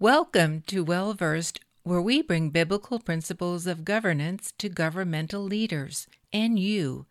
[0.00, 6.58] Welcome to Well Versed, where we bring biblical principles of governance to governmental leaders and
[6.58, 7.04] you.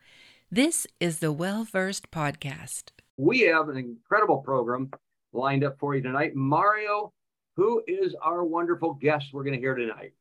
[0.49, 2.85] This is the Well Versed Podcast.
[3.15, 4.89] We have an incredible program
[5.33, 6.35] lined up for you tonight.
[6.35, 7.13] Mario,
[7.57, 10.13] who is our wonderful guest we're going to hear tonight?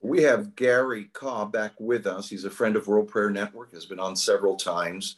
[0.00, 2.28] We have Gary Kah back with us.
[2.28, 5.14] He's a friend of World Prayer Network, has been on several times.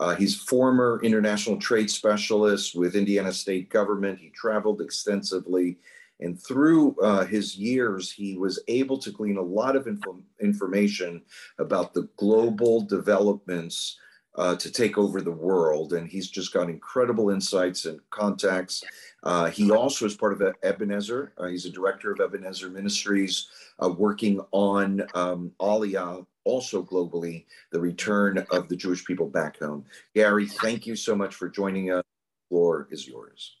[0.00, 4.18] Uh, he's former international trade specialist with Indiana state government.
[4.18, 5.76] He traveled extensively.
[6.20, 11.22] And through uh, his years, he was able to glean a lot of info- information
[11.58, 13.98] about the global developments
[14.36, 15.92] uh, to take over the world.
[15.92, 18.82] And he's just got incredible insights and contacts.
[19.22, 21.34] Uh, he also is part of Ebenezer.
[21.36, 23.48] Uh, he's a director of Ebenezer Ministries,
[23.82, 29.84] uh, working on um, Aliyah also globally, the return of the Jewish people back home.
[30.14, 32.02] Gary, thank you so much for joining us.
[32.02, 33.56] The floor is yours.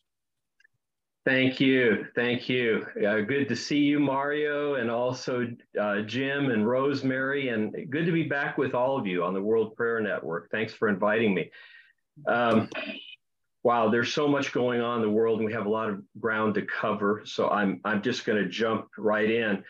[1.26, 2.06] Thank you.
[2.14, 2.86] Thank you.
[2.96, 5.46] Uh, good to see you, Mario, and also
[5.78, 7.50] uh, Jim and Rosemary.
[7.50, 10.50] And good to be back with all of you on the World Prayer Network.
[10.50, 11.50] Thanks for inviting me.
[12.26, 12.70] Um,
[13.62, 16.02] wow, there's so much going on in the world, and we have a lot of
[16.18, 17.22] ground to cover.
[17.26, 19.62] So I'm, I'm just going to jump right in.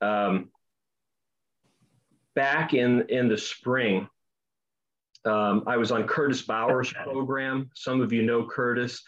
[0.00, 0.50] Um,
[2.34, 4.08] back in in the spring,
[5.24, 7.70] um, I was on Curtis Bowers' program.
[7.74, 9.02] Some of you know Curtis.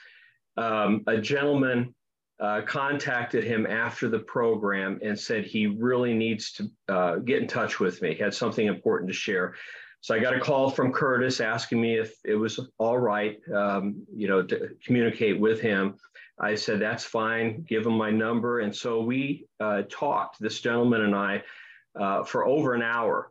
[0.56, 1.94] Um, a gentleman
[2.40, 7.48] uh, contacted him after the program and said he really needs to uh, get in
[7.48, 8.14] touch with me.
[8.14, 9.54] He had something important to share.
[10.00, 14.04] So I got a call from Curtis asking me if it was all right, um,
[14.14, 15.94] you know, to communicate with him.
[16.38, 17.64] I said that's fine.
[17.66, 20.40] Give him my number, and so we uh, talked.
[20.40, 21.42] This gentleman and I
[21.98, 23.30] uh, for over an hour.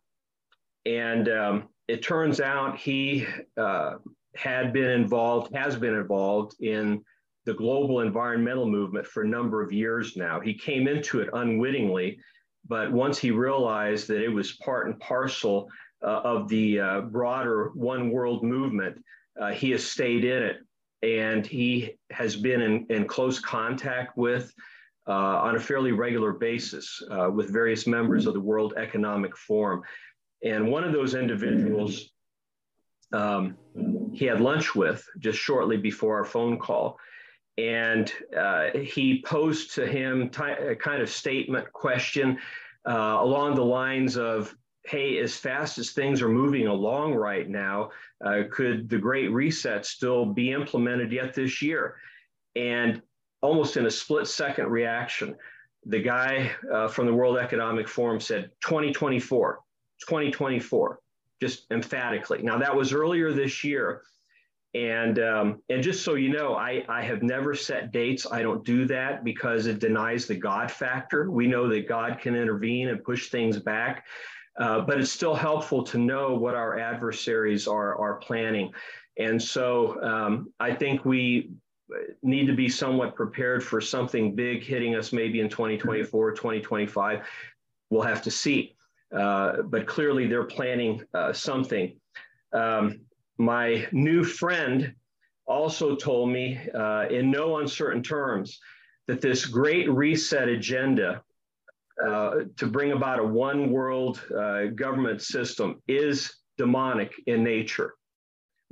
[0.86, 3.26] And um, it turns out he
[3.58, 3.96] uh,
[4.36, 7.04] had been involved, has been involved in
[7.46, 10.40] the global environmental movement for a number of years now.
[10.40, 12.20] He came into it unwittingly,
[12.68, 15.70] but once he realized that it was part and parcel
[16.02, 19.04] uh, of the uh, broader one world movement,
[19.40, 20.58] uh, he has stayed in it.
[21.02, 24.54] And he has been in, in close contact with
[25.08, 29.82] uh, on a fairly regular basis uh, with various members of the World Economic Forum.
[30.44, 32.10] And one of those individuals
[33.14, 33.58] um,
[34.12, 36.98] he had lunch with just shortly before our phone call.
[37.58, 42.40] And uh, he posed to him a kind of statement question
[42.88, 47.92] uh, along the lines of, Hey, as fast as things are moving along right now,
[48.26, 51.96] uh, could the Great Reset still be implemented yet this year?
[52.56, 53.02] And
[53.44, 55.36] almost in a split second reaction,
[55.86, 59.60] the guy uh, from the World Economic Forum said 2024,
[60.00, 61.00] 2024,
[61.42, 62.42] just emphatically.
[62.42, 64.02] Now, that was earlier this year.
[64.74, 68.26] And, um, and just so you know, I, I have never set dates.
[68.32, 71.30] I don't do that because it denies the God factor.
[71.30, 74.08] We know that God can intervene and push things back.
[74.58, 78.72] Uh, but it's still helpful to know what our adversaries are, are planning.
[79.18, 81.52] And so um, I think we
[82.22, 87.26] need to be somewhat prepared for something big hitting us maybe in 2024, 2025.
[87.90, 88.76] We'll have to see.
[89.16, 91.96] Uh, but clearly they're planning uh, something.
[92.52, 93.02] Um,
[93.38, 94.94] my new friend
[95.46, 98.60] also told me uh, in no uncertain terms
[99.08, 101.22] that this great reset agenda
[102.04, 107.94] uh, to bring about a one world uh, government system is demonic in nature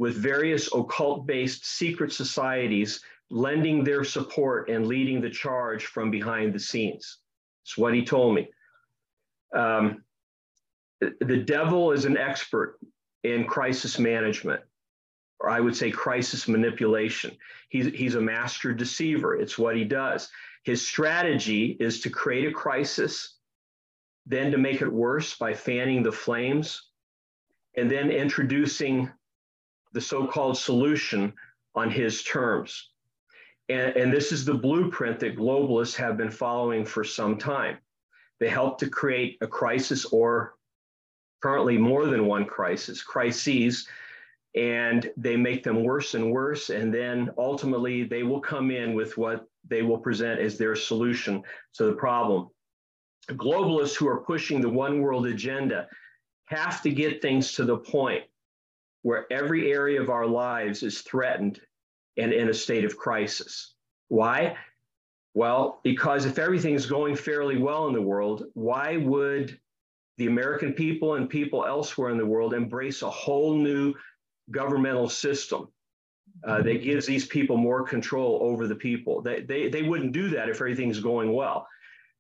[0.02, 6.52] with various occult based secret societies lending their support and leading the charge from behind
[6.52, 7.20] the scenes.
[7.64, 8.50] It's what he told me.
[9.56, 10.04] Um,
[11.00, 12.80] the devil is an expert
[13.24, 14.62] in crisis management,
[15.40, 17.38] or I would say crisis manipulation.
[17.70, 19.36] He's, he's a master deceiver.
[19.36, 20.32] It's what he does.
[20.64, 23.36] His strategy is to create a crisis,
[24.26, 26.90] then to make it worse by fanning the flames,
[27.78, 29.08] and then introducing
[29.94, 31.34] the so called solution
[31.76, 32.90] on his terms.
[33.70, 37.78] And, and, this is the blueprint that globalists have been following for some time.
[38.40, 40.56] They help to create a crisis or
[41.42, 43.88] currently more than one crisis, crises,
[44.56, 46.70] and they make them worse and worse.
[46.70, 51.44] And then ultimately, they will come in with what they will present as their solution
[51.76, 52.50] to the problem.
[53.30, 55.88] Globalists who are pushing the one world agenda
[56.46, 58.24] have to get things to the point
[59.04, 61.60] where every area of our lives is threatened
[62.18, 63.74] and in a state of crisis.
[64.10, 64.58] Why?
[65.34, 69.60] Well, because if everything's going fairly well in the world, why would
[70.18, 73.94] the American people and people elsewhere in the world embrace a whole new
[74.52, 75.70] governmental system
[76.46, 79.22] uh, that gives these people more control over the people.
[79.22, 81.68] They, they, they wouldn't do that if everything's going well.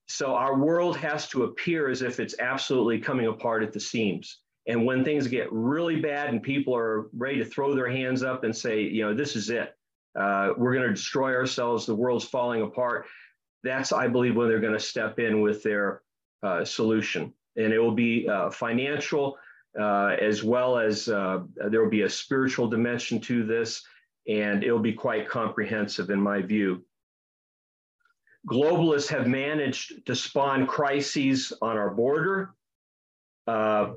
[0.07, 4.39] So our world has to appear as if it's absolutely coming apart at the seams.
[4.67, 8.43] And when things get really bad and people are ready to throw their hands up
[8.43, 9.75] and say, you know, this is it,
[10.19, 13.07] uh, we're going to destroy ourselves, the world's falling apart,
[13.63, 16.01] that's, I believe, when they're going to step in with their
[16.43, 17.33] uh, solution.
[17.55, 19.37] And it will be uh, financial
[19.79, 23.83] uh, as well as uh, there will be a spiritual dimension to this,
[24.27, 26.83] and it'll be quite comprehensive in my view.
[28.49, 32.53] Globalists have managed to spawn crises on our border,
[33.47, 33.91] uh,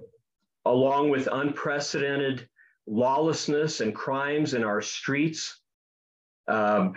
[0.65, 2.49] along with unprecedented
[2.87, 5.61] lawlessness and crimes in our streets.
[6.49, 6.95] Um,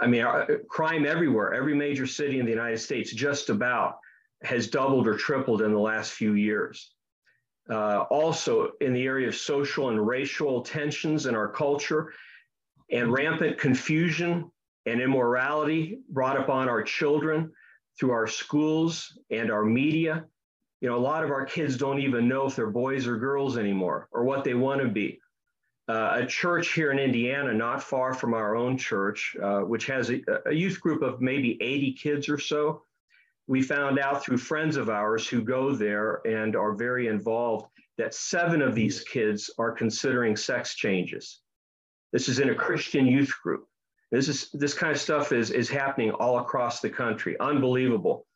[0.00, 0.26] I mean,
[0.68, 3.98] crime everywhere, every major city in the United States, just about
[4.42, 6.92] has doubled or tripled in the last few years.
[7.70, 12.12] Uh, also, in the area of social and racial tensions in our culture
[12.90, 14.50] and rampant confusion
[14.86, 17.52] and immorality brought upon our children
[17.98, 20.24] through our schools and our media.
[20.82, 23.56] You know, a lot of our kids don't even know if they're boys or girls
[23.56, 25.20] anymore or what they want to be.
[25.88, 30.10] Uh, a church here in Indiana, not far from our own church, uh, which has
[30.10, 32.82] a, a, youth group of maybe 80 kids or so.
[33.46, 38.12] We found out through friends of ours who go there and are very involved that
[38.12, 41.42] seven of these kids are considering sex changes.
[42.12, 43.68] This is in a Christian youth group.
[44.10, 47.36] This is this kind of stuff is, is happening all across the country.
[47.38, 48.26] Unbelievable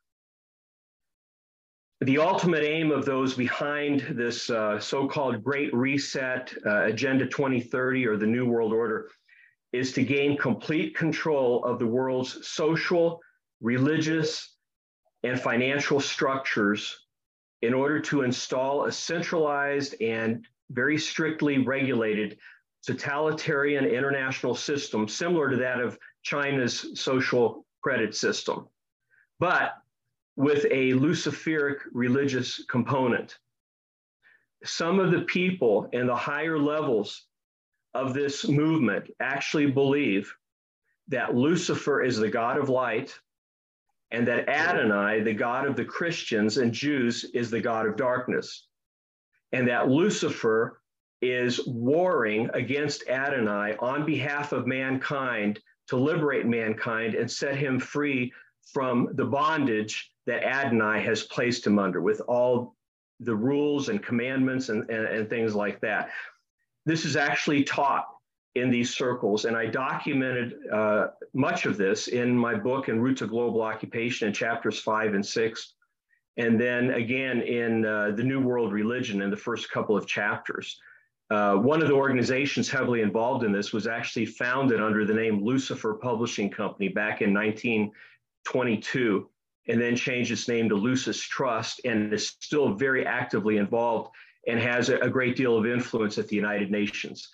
[2.00, 8.16] the ultimate aim of those behind this uh, so-called Great Reset, uh, Agenda 2030, or
[8.16, 9.08] the New World Order,
[9.72, 13.20] is to gain complete control of the world's social,
[13.60, 14.56] religious,
[15.22, 17.06] and financial structures
[17.62, 22.38] in order to install a centralized and very strictly regulated
[22.84, 28.68] totalitarian international system similar to that of China's social credit system.
[29.38, 29.72] But
[30.36, 33.38] with a Luciferic religious component.
[34.64, 37.24] Some of the people in the higher levels
[37.94, 40.32] of this movement actually believe
[41.08, 43.18] that Lucifer is the God of light
[44.10, 48.66] and that Adonai, the God of the Christians and Jews, is the God of darkness.
[49.52, 50.80] And that Lucifer
[51.22, 58.32] is warring against Adonai on behalf of mankind to liberate mankind and set him free
[58.72, 62.76] from the bondage that Adonai has placed him under with all
[63.20, 66.10] the rules and commandments and, and, and things like that.
[66.84, 68.06] This is actually taught
[68.54, 73.18] in these circles, and I documented uh, much of this in my book, En Route
[73.18, 75.74] to Global Occupation, in chapters five and six,
[76.36, 80.80] and then again in uh, The New World Religion in the first couple of chapters.
[81.28, 85.44] Uh, one of the organizations heavily involved in this was actually founded under the name
[85.44, 89.28] Lucifer Publishing Company back in 1922
[89.68, 94.10] and then changed its name to Lucis Trust and is still very actively involved
[94.46, 97.28] and has a, great deal of influence at the United Nations.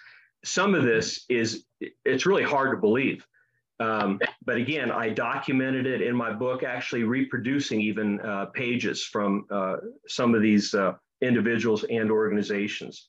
[0.44, 1.64] Some of this is,
[2.04, 3.26] it's really hard to believe.
[3.80, 9.44] Um, but again, I documented it in my book, actually reproducing even uh, pages from
[9.50, 9.76] uh,
[10.06, 13.08] some of these uh, individuals and organizations.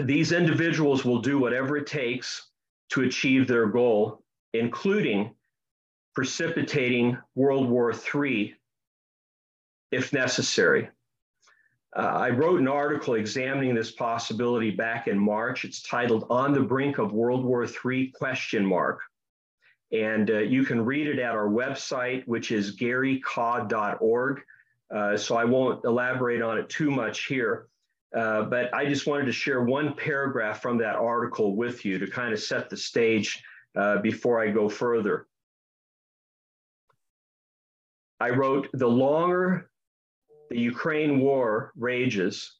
[0.00, 2.50] These individuals will do whatever it takes
[2.90, 5.34] to achieve their goal, including
[6.14, 8.54] precipitating World War III
[9.90, 10.88] if necessary.
[11.96, 15.64] Uh, I wrote an article examining this possibility back in March.
[15.64, 19.00] It's titled On the Brink of World War III question mark.
[19.92, 24.42] And uh, you can read it at our website, which is garykah.org.
[24.92, 27.68] Uh, so I won't elaborate on it too much here.
[28.14, 32.06] Uh, but I just wanted to share one paragraph from that article with you to
[32.08, 33.42] kind of set the stage
[33.76, 35.26] uh, before I go further.
[38.20, 39.70] I wrote, the longer
[40.50, 42.58] the Ukraine war rages,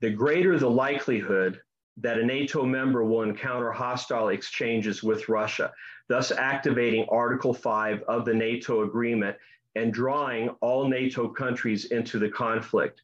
[0.00, 1.60] the greater the likelihood
[1.98, 5.72] that a NATO member will encounter hostile exchanges with Russia,
[6.08, 9.36] thus activating Article 5 of the NATO agreement
[9.76, 13.02] and drawing all NATO countries into the conflict.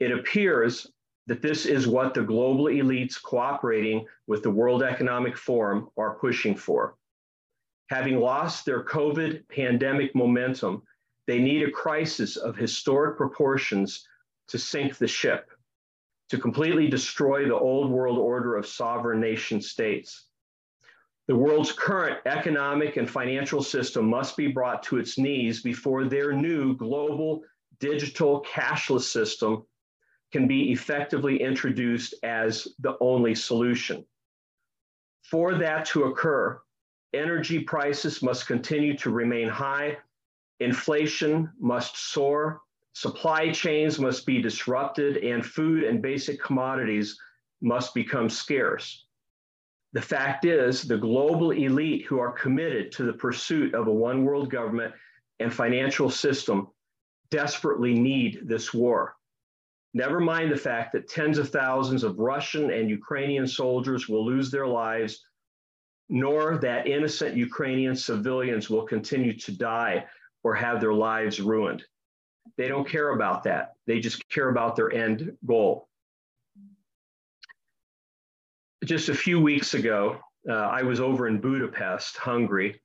[0.00, 0.90] It appears
[1.26, 6.54] that this is what the global elites cooperating with the World Economic Forum are pushing
[6.54, 6.96] for.
[7.88, 10.82] Having lost their COVID pandemic momentum,
[11.26, 14.06] they need a crisis of historic proportions
[14.48, 15.50] to sink the ship,
[16.28, 20.26] to completely destroy the old world order of sovereign nation states.
[21.28, 26.32] The world's current economic and financial system must be brought to its knees before their
[26.32, 27.42] new global
[27.80, 29.64] digital cashless system
[30.32, 34.04] can be effectively introduced as the only solution.
[35.22, 36.60] For that to occur,
[37.16, 39.96] energy prices must continue to remain high,
[40.60, 42.60] inflation must soar,
[42.92, 47.18] supply chains must be disrupted, and food and basic commodities
[47.60, 49.06] must become scarce.
[49.92, 54.24] The fact is, the global elite who are committed to the pursuit of a one
[54.24, 54.94] world government
[55.40, 56.68] and financial system
[57.30, 59.16] desperately need this war.
[59.94, 64.50] Never mind the fact that tens of thousands of Russian and Ukrainian soldiers will lose
[64.50, 65.24] their lives,
[66.08, 70.04] nor that innocent Ukrainian civilians will continue to die
[70.44, 71.84] or have their lives ruined.
[72.56, 73.74] They don't care about that.
[73.86, 75.88] They just care about their end goal
[78.86, 82.80] just a few weeks ago, uh, I was over in Budapest, Hungary.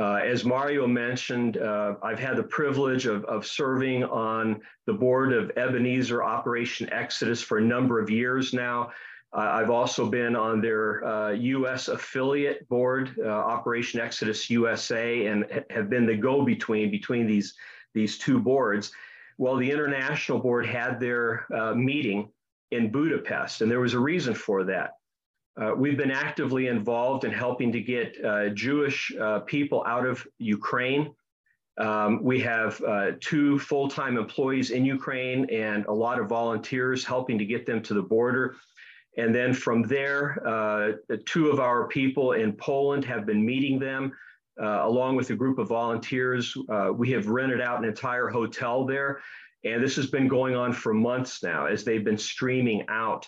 [0.00, 5.32] Uh, as Mario mentioned, uh, I've had the privilege of, of serving on the board
[5.32, 8.90] of Ebenezer Operation Exodus for a number of years now.
[9.34, 15.44] Uh, I've also been on their US uh, affiliate board, uh, Operation Exodus USA, and
[15.70, 17.54] have been the go between these,
[17.94, 18.92] these two boards.
[19.36, 22.30] Well, the international board had their meeting
[22.70, 24.92] in Budapest, and there was a reason for that.
[25.60, 30.26] Uh, we've been actively involved in helping to get uh, Jewish uh, people out of
[30.38, 31.14] Ukraine.
[31.78, 37.04] Um, we have uh, two full time employees in Ukraine and a lot of volunteers
[37.04, 38.56] helping to get them to the border.
[39.16, 40.92] And then from there, uh,
[41.24, 44.12] two of our people in Poland have been meeting them.
[44.60, 46.56] Uh, along with a group of volunteers,
[46.94, 49.20] we have rented out an entire hotel there.
[49.64, 53.26] And this has been going on for months now as they've been streaming out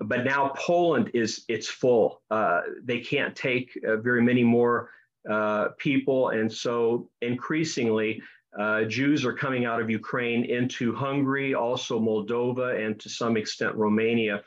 [0.00, 2.22] but now Poland is it's full.
[2.30, 4.90] Uh, they can't take uh, very many more
[5.30, 8.22] uh, people, and so increasingly,
[8.58, 13.74] uh, Jews are coming out of Ukraine into Hungary, also Moldova, and to some extent
[13.74, 14.42] Romania.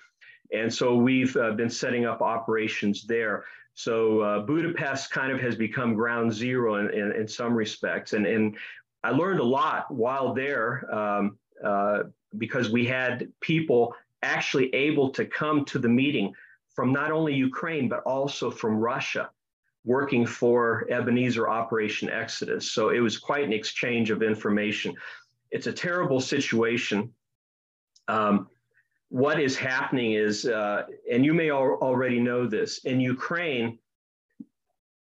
[0.53, 3.45] And so we've uh, been setting up operations there.
[3.73, 8.25] So uh, Budapest kind of has become ground zero in, in, in, some respects, and
[8.25, 8.57] and
[9.03, 10.93] I learned a lot while there.
[10.93, 11.37] Um,
[12.37, 16.33] because we had people actually able to come to the meeting
[16.75, 19.29] from not only Ukraine, but also from Russia,
[19.83, 22.71] working for Ebenezer Operation Exodus.
[22.71, 24.95] So it was quite an exchange of information.
[25.51, 27.11] It's a terrible situation.
[28.07, 28.47] Um,
[29.09, 33.79] what is happening is, uh, and you may al- already know this, in Ukraine,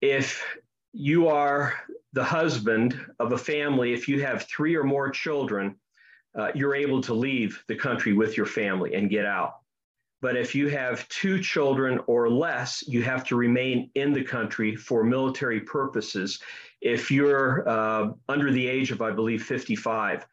[0.00, 0.44] if
[0.92, 1.74] you are
[2.12, 5.76] the husband of a family, if you have three or more children,
[6.38, 9.58] uh, you're able to leave the country with your family and get out.
[10.20, 14.76] But if you have two children or less, you have to remain in the country
[14.76, 16.40] for military purposes
[16.80, 20.26] if you're uh, under the age of, I believe, 55.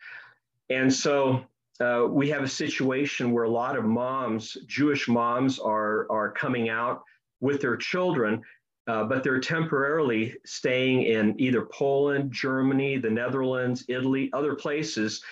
[0.69, 1.43] And so
[1.79, 6.69] uh, we have a situation where a lot of moms, Jewish moms, are, are coming
[6.69, 7.03] out
[7.39, 8.41] with their children,
[8.87, 15.23] uh, but they're temporarily staying in either Poland, Germany, the Netherlands, Italy, other places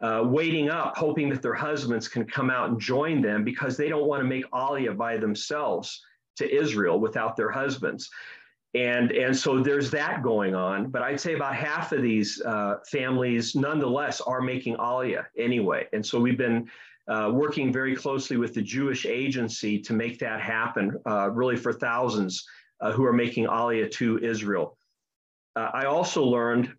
[0.00, 3.88] uh, waiting up, hoping that their husbands can come out and join them because they
[3.88, 6.02] don't want to make Aliyah by themselves
[6.36, 8.10] to Israel without their husbands.
[8.76, 10.90] And, and so there's that going on.
[10.90, 15.86] But I'd say about half of these uh, families, nonetheless, are making Aliyah anyway.
[15.94, 16.68] And so we've been
[17.08, 21.72] uh, working very closely with the Jewish agency to make that happen, uh, really for
[21.72, 22.44] thousands
[22.82, 24.76] uh, who are making Aliyah to Israel.
[25.54, 26.74] Uh, I also learned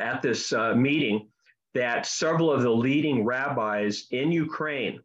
[0.00, 1.28] at this uh, meeting
[1.74, 5.00] that several of the leading rabbis in Ukraine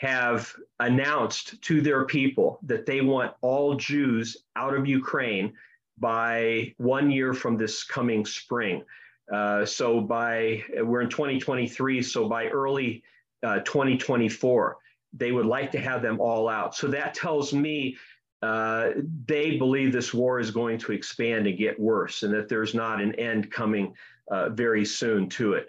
[0.00, 5.52] have announced to their people that they want all Jews out of Ukraine
[5.98, 8.82] by one year from this coming spring.
[9.30, 13.02] Uh, so by we're in 2023, so by early
[13.42, 14.78] uh, 2024,
[15.12, 16.74] they would like to have them all out.
[16.74, 17.98] So that tells me
[18.40, 18.92] uh,
[19.26, 23.02] they believe this war is going to expand and get worse, and that there's not
[23.02, 23.94] an end coming
[24.30, 25.66] uh, very soon to it.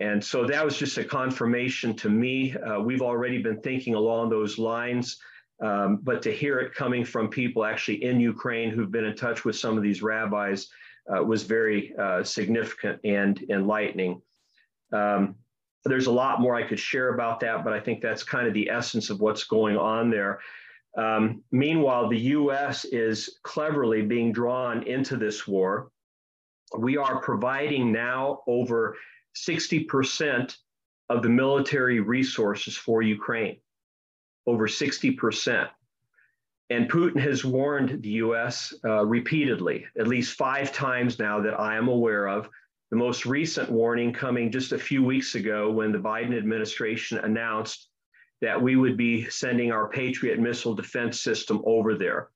[0.00, 2.56] And so that was just a confirmation to me.
[2.56, 5.18] Uh, we've already been thinking along those lines,
[5.62, 9.44] um, but to hear it coming from people actually in Ukraine who've been in touch
[9.44, 10.68] with some of these rabbis
[11.14, 14.20] uh, was very uh, significant and enlightening.
[14.92, 15.36] Um,
[15.84, 18.54] there's a lot more I could share about that, but I think that's kind of
[18.54, 20.40] the essence of what's going on there.
[20.96, 25.90] Um, meanwhile, the US is cleverly being drawn into this war.
[26.78, 28.96] We are providing now over
[29.34, 30.56] 60%
[31.08, 33.58] of the military resources for Ukraine,
[34.46, 35.68] over 60%.
[36.70, 41.76] And Putin has warned the US uh, repeatedly, at least five times now that I
[41.76, 42.48] am aware of.
[42.90, 47.88] The most recent warning coming just a few weeks ago when the Biden administration announced
[48.40, 52.28] that we would be sending our Patriot missile defense system over there.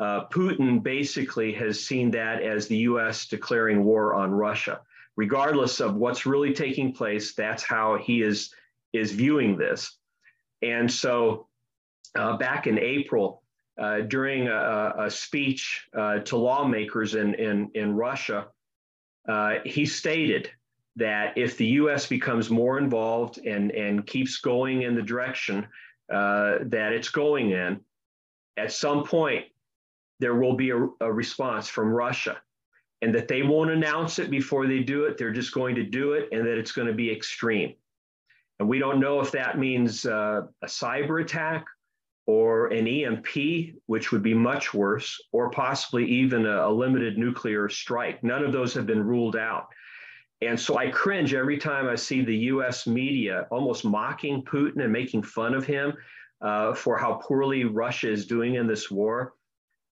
[0.00, 4.80] uh, Putin basically has seen that as the US declaring war on Russia.
[5.16, 8.54] Regardless of what's really taking place, that's how he is,
[8.92, 9.98] is viewing this.
[10.62, 11.48] And so
[12.14, 13.42] uh, back in April,
[13.78, 18.46] uh, during a, a speech uh, to lawmakers in, in, in Russia,
[19.28, 20.50] uh, he stated
[20.96, 25.66] that if the US becomes more involved and, and keeps going in the direction
[26.12, 27.80] uh, that it's going in,
[28.56, 29.46] at some point
[30.18, 32.36] there will be a, a, response from Russia.
[33.02, 35.18] And that they won't announce it before they do it.
[35.18, 37.74] They're just going to do it and that it's going to be extreme.
[38.58, 41.66] And we don't know if that means uh, a cyber attack
[42.26, 47.68] or an EMP, which would be much worse, or possibly even a, a limited nuclear
[47.68, 48.22] strike.
[48.22, 49.66] None of those have been ruled out.
[50.40, 54.92] And so I cringe every time I see the US media almost mocking Putin and
[54.92, 55.94] making fun of him
[56.40, 59.34] uh, for how poorly Russia is doing in this war.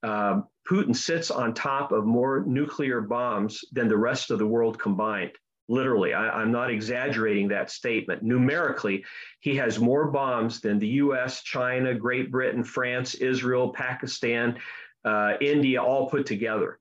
[0.02, 4.78] Um, Putin sits on top of more nuclear bombs than the rest of the world
[4.78, 5.32] combined.
[5.70, 8.22] Literally, I, am not exaggerating that statement.
[8.22, 9.04] Numerically,
[9.40, 14.58] he has more bombs than the US, China, Great Britain, France, Israel, Pakistan,
[15.04, 16.78] uh, India all put together.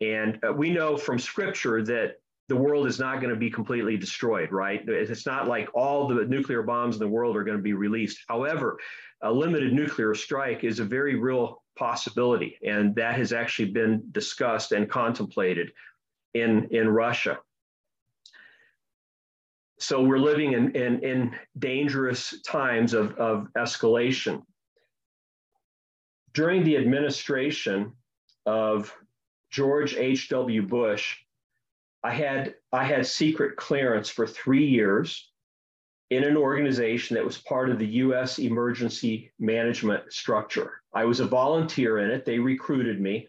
[0.00, 2.16] And uh, we know from scripture that
[2.48, 4.86] the world is not going to be completely destroyed, right?
[4.86, 8.20] It's not like all the nuclear bombs in the world are going to be released.
[8.28, 8.78] However,
[9.22, 14.72] a limited nuclear strike is a very real possibility, and that has actually been discussed
[14.72, 15.72] and contemplated
[16.34, 17.38] in, in Russia.
[19.78, 24.42] So we're living in, in, in dangerous times of, of escalation.
[26.32, 27.92] During the administration
[28.46, 28.94] of
[29.50, 30.62] George H.W.
[30.62, 31.16] Bush,
[32.02, 35.28] I had I had secret clearance for three years
[36.10, 38.38] in an organization that was part of the U.S.
[38.38, 40.82] emergency management structure.
[40.94, 42.24] I was a volunteer in it.
[42.24, 43.28] They recruited me,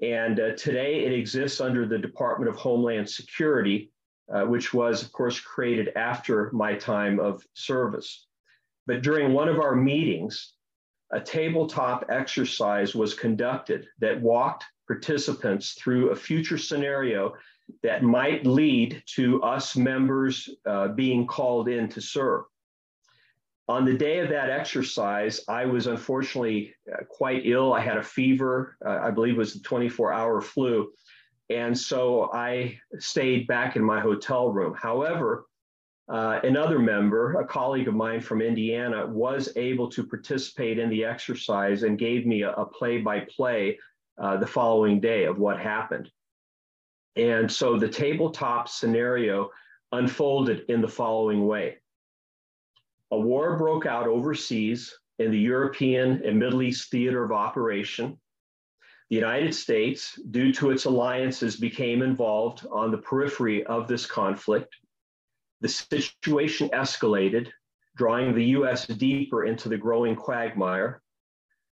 [0.00, 3.90] and uh, today it exists under the Department of Homeland Security,
[4.32, 8.26] uh, which was, of course, created after my time of service.
[8.86, 10.52] But during one of our meetings,
[11.10, 17.34] a tabletop exercise was conducted that walked participants through a future scenario
[17.82, 22.44] that might lead to us members uh, being called in to serve.
[23.68, 27.74] On the day of that exercise, I was unfortunately uh, quite ill.
[27.74, 30.90] I had a fever, uh, I believe it was the 24 hour flu.
[31.50, 34.74] And so I stayed back in my hotel room.
[34.74, 35.46] However,
[36.08, 41.04] uh, another member, a colleague of mine from Indiana, was able to participate in the
[41.04, 43.78] exercise and gave me a play by play
[44.16, 46.10] the following day of what happened.
[47.18, 49.50] And so the tabletop scenario
[49.90, 51.78] unfolded in the following way
[53.10, 58.18] a war broke out overseas in the European and Middle East theater of operation.
[59.08, 64.76] The United States, due to its alliances, became involved on the periphery of this conflict.
[65.62, 67.48] The situation escalated,
[67.96, 71.00] drawing the US deeper into the growing quagmire.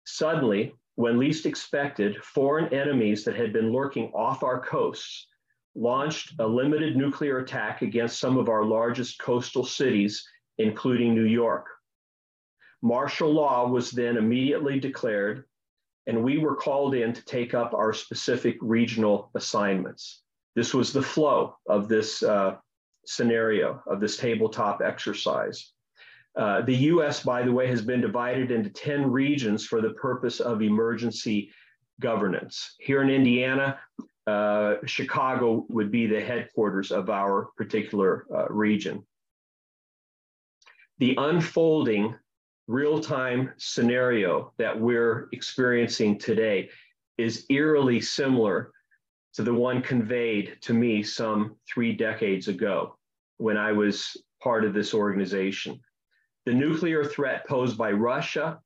[0.05, 5.27] Suddenly, when least expected, foreign enemies that had been lurking off our coasts
[5.73, 11.67] launched a limited nuclear attack against some of our largest coastal cities, including New York.
[12.81, 15.45] Martial law was then immediately declared,
[16.07, 20.23] and we were called in to take up our specific regional assignments.
[20.57, 22.57] This was the flow of this uh,
[23.05, 25.71] scenario, of this tabletop exercise.
[26.39, 30.39] Uh, the US, by the way, has been divided into 10 regions for the purpose
[30.39, 31.51] of emergency
[31.99, 32.75] governance.
[32.79, 33.77] Here in Indiana,
[34.25, 39.05] uh, Chicago would be the headquarters of our particular uh, region.
[40.99, 42.15] The unfolding
[42.67, 46.69] real time scenario that we're experiencing today
[47.17, 48.71] is eerily similar
[49.33, 52.95] to the one conveyed to me some three decades ago
[53.39, 55.81] when I was part of this organization.
[56.45, 58.59] The nuclear threat posed by Russia,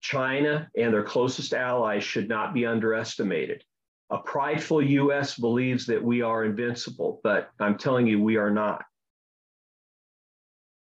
[0.00, 3.64] China, and their closest allies should not be underestimated.
[4.10, 8.84] A prideful US believes that we are invincible, but I'm telling you, we are not.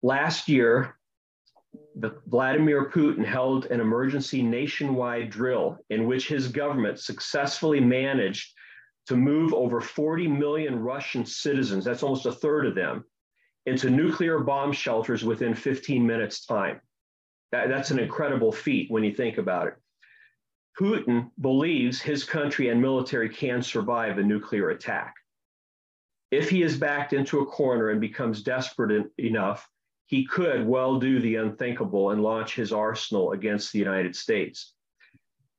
[0.04, 0.96] Last year,
[2.28, 8.54] Vladimir Putin held an emergency nationwide drill in which his government successfully managed
[9.08, 13.04] to move over 40 million Russian citizens, that's almost a third of them,
[13.68, 16.80] into nuclear bomb shelters within 15 minutes' time.
[17.52, 19.74] That, that's an incredible feat when you think about it.
[20.80, 25.16] Putin believes his country and military can survive a nuclear attack.
[26.32, 29.70] If he is backed into a corner and becomes desperate enough,
[30.06, 34.74] he could well do the unthinkable and launch his arsenal against the United States.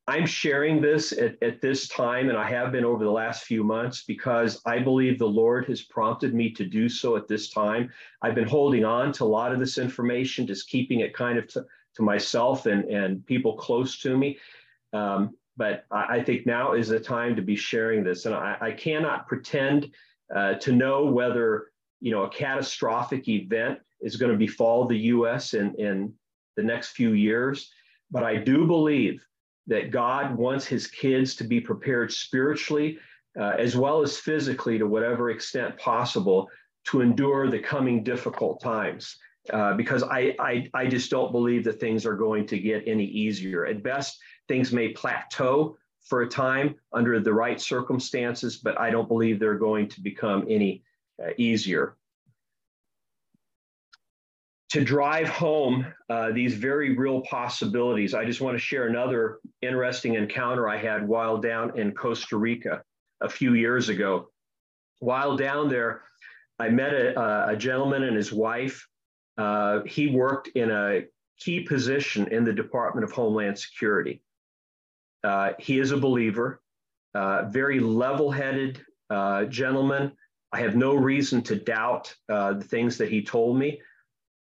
[0.08, 3.62] I'm sharing this at, at this time, and I have been over the last few
[3.62, 7.90] months because I believe the Lord has prompted me to do so at this time.
[8.22, 11.46] I've been holding on to a lot of this information, just keeping it kind of
[11.48, 11.66] to,
[11.96, 14.38] to myself and, and people close to me.
[14.94, 18.24] Um, but I, I, think now is the time to be sharing this.
[18.24, 19.92] And I, I cannot pretend
[20.34, 21.66] uh, to know whether
[22.00, 25.52] you know a catastrophic event is going to befall the U.S.
[25.52, 26.14] in, in
[26.56, 27.70] the next few years.
[28.10, 29.22] But I do believe
[29.68, 32.98] that God wants his kids to be prepared spiritually
[33.38, 36.48] uh, as well as physically to whatever extent possible
[36.86, 39.16] to endure the coming difficult times.
[39.52, 43.04] Uh, because I, I, I just don't believe that things are going to get any
[43.04, 43.64] easier.
[43.64, 49.08] At best, things may plateau for a time under the right circumstances, but I don't
[49.08, 50.82] believe they're going to become any
[51.22, 51.96] uh, easier
[54.70, 60.14] to drive home uh, these very real possibilities, I just want to share another interesting
[60.14, 62.82] encounter I had while down in Costa Rica
[63.20, 64.28] a few years ago.
[65.00, 66.02] While down there,
[66.58, 68.86] I met a, a gentleman and his wife.
[69.38, 71.04] Uh, he worked in a
[71.38, 74.20] key position in the Department of Homeland Security.
[75.24, 76.60] Uh, he is a believer,
[77.14, 80.12] uh, very level headed uh, gentleman.
[80.52, 83.80] I have no reason to doubt uh, the things that he told me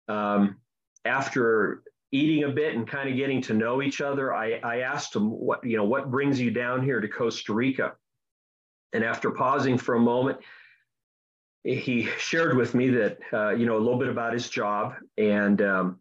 [0.08, 0.56] um,
[1.04, 5.14] after eating a bit and kind of getting to know each other, I, I asked
[5.14, 7.94] him what you know what brings you down here to Costa Rica,
[8.92, 10.38] and after pausing for a moment,
[11.64, 15.60] he shared with me that uh, you know a little bit about his job, and
[15.62, 15.98] um,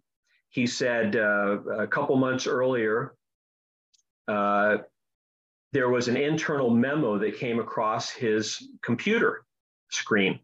[0.50, 3.16] he said uh, a couple months earlier.
[4.28, 4.78] Uh,
[5.74, 9.44] there was an internal memo that came across his computer
[9.90, 10.40] screen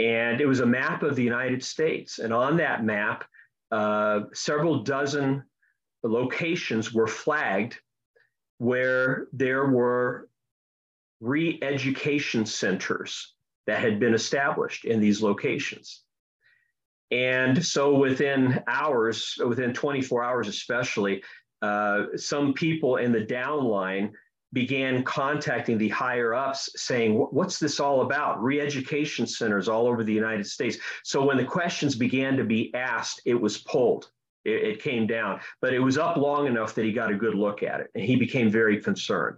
[0.00, 2.20] and it was a map of the United States.
[2.20, 3.24] And on that map,
[3.70, 5.44] uh, several dozen
[6.02, 7.76] locations were flagged
[8.56, 10.28] where there were
[11.20, 13.34] re education centers
[13.66, 16.00] that had been established in these locations.
[17.10, 21.22] And so within hours, within 24 hours especially,
[21.60, 24.12] uh, some people in the downline
[24.52, 28.42] began contacting the higher ups saying, What's this all about?
[28.42, 30.78] Re education centers all over the United States.
[31.04, 34.10] So when the questions began to be asked, it was pulled.
[34.44, 37.34] It, it, came down, but it was up long enough that he got a good
[37.34, 39.36] look at it and he became very concerned.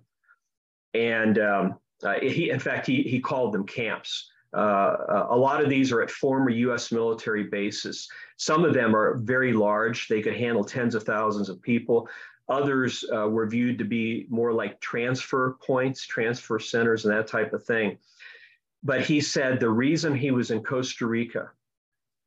[0.94, 4.30] And um, uh, he, in fact, he, he called them camps.
[4.54, 8.08] Uh, a lot of these are at former US military bases.
[8.36, 12.08] Some of them are very large, they could handle tens of thousands of people.
[12.48, 17.52] Others uh, were viewed to be more like transfer points, transfer centers, and that type
[17.52, 17.98] of thing.
[18.82, 21.50] But he said the reason he was in Costa Rica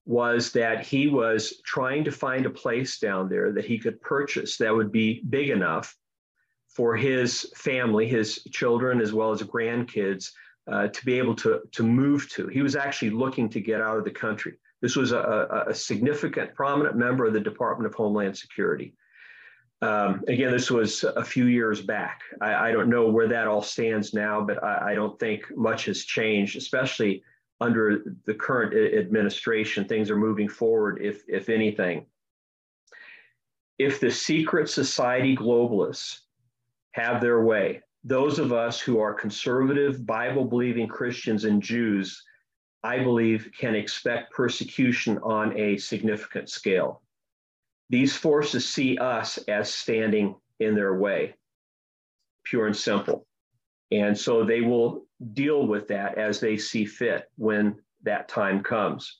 [0.06, 4.58] was that he was trying to find a place down there that he could purchase
[4.58, 5.98] that would be big enough
[6.70, 10.32] for his family, his children, as well as grandkids,
[10.72, 12.48] uh, to be able to, to move to.
[12.48, 14.54] He was actually looking to get out of the country.
[14.82, 18.94] This was a, a significant, prominent member of the Department of Homeland Security.
[19.82, 22.22] Um, again, this was a few years back.
[22.42, 25.86] I, I, don't know where that all stands now, but I, I, don't think much
[25.86, 27.24] has changed, especially
[27.60, 29.86] under the current administration.
[29.86, 32.06] Things are moving forward, if, if anything.
[33.78, 36.20] If the secret society globalists
[36.94, 42.24] have their way, those of us who are conservative, Bible believing Christians and Jews,
[42.84, 47.02] I believe, can expect persecution on a significant scale.
[47.90, 51.36] These forces see us as standing in their way,
[52.44, 53.28] pure and simple.
[53.92, 59.20] And so they will deal with that as they see fit when that time comes.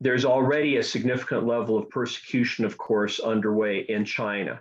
[0.00, 4.60] There's already a significant level of persecution, of course, underway in China.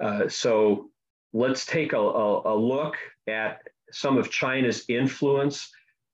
[0.00, 0.90] Uh, so
[1.32, 2.96] let's take a, a, a look
[3.26, 5.70] at some of China's influence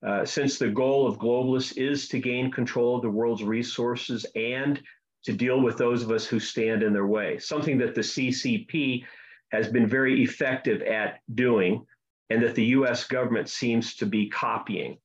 [0.07, 4.83] uh, since the goal of globalists is to gain control of the world's resources and
[5.25, 9.05] to deal with those of us who stand in their way, something that the CCP
[9.51, 11.87] has been very effective at doing
[12.29, 14.99] and that the US government seems to be copying,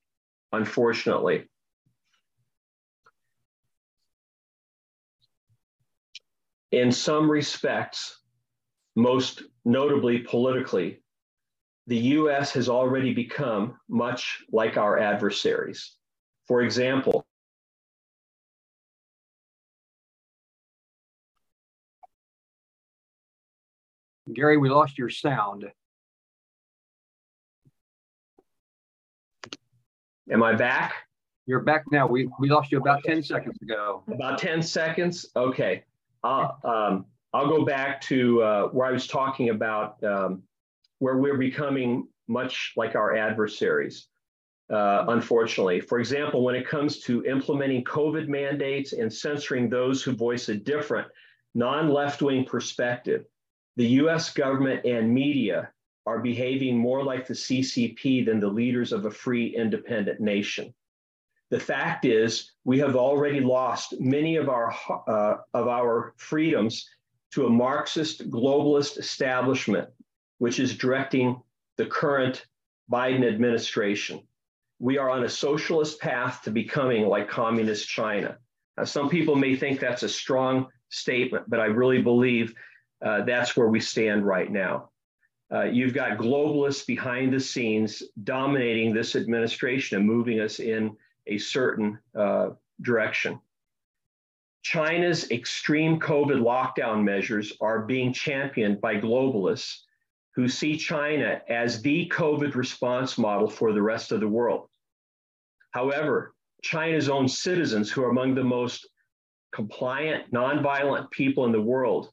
[0.51, 1.45] unfortunately.
[6.71, 8.19] In some respects,
[8.95, 11.01] most notably politically,
[11.89, 15.95] the US has already become much like our adversaries.
[16.47, 17.25] For example,
[24.31, 25.65] Gary, we lost your sound.
[30.31, 30.93] Am I back?
[31.47, 32.05] You're back now.
[32.05, 34.03] We, we lost you about 10 seconds ago.
[34.13, 35.25] About 10 seconds?
[35.35, 35.83] Okay.
[36.23, 40.43] Uh, um, I'll go back to uh, where I was talking about um,
[40.99, 44.07] where we're becoming much like our adversaries,
[44.69, 45.81] uh, unfortunately.
[45.81, 50.55] For example, when it comes to implementing COVID mandates and censoring those who voice a
[50.55, 51.07] different,
[51.55, 53.25] non left wing perspective,
[53.75, 55.71] the US government and media
[56.05, 60.73] are behaving more like the CCP than the leaders of a free, independent nation.
[61.49, 64.73] The fact is, we have already lost many of our,
[65.07, 66.87] uh, of our freedoms
[67.31, 69.89] to a Marxist globalist establishment,
[70.39, 71.41] which is directing
[71.77, 72.45] the current
[72.91, 74.21] Biden administration.
[74.79, 78.37] We are on a socialist path to becoming like communist China.
[78.77, 82.53] Now, some people may think that's a strong statement, but I really believe
[83.05, 84.89] uh, that's where we stand right now.
[85.51, 90.95] Uh, you've got globalists behind the scenes dominating this administration and moving us in
[91.27, 92.49] a certain uh,
[92.81, 93.39] direction.
[94.61, 99.79] China's extreme COVID lockdown measures are being championed by globalists
[100.35, 104.67] who see China as the COVID response model for the rest of the world.
[105.71, 108.87] However, China's own citizens, who are among the most
[109.53, 112.11] compliant, nonviolent people in the world,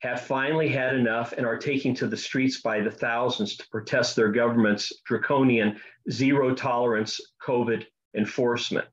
[0.00, 4.16] have finally had enough and are taking to the streets by the thousands to protest
[4.16, 5.78] their government's draconian
[6.10, 7.84] zero tolerance COVID
[8.16, 8.86] enforcement.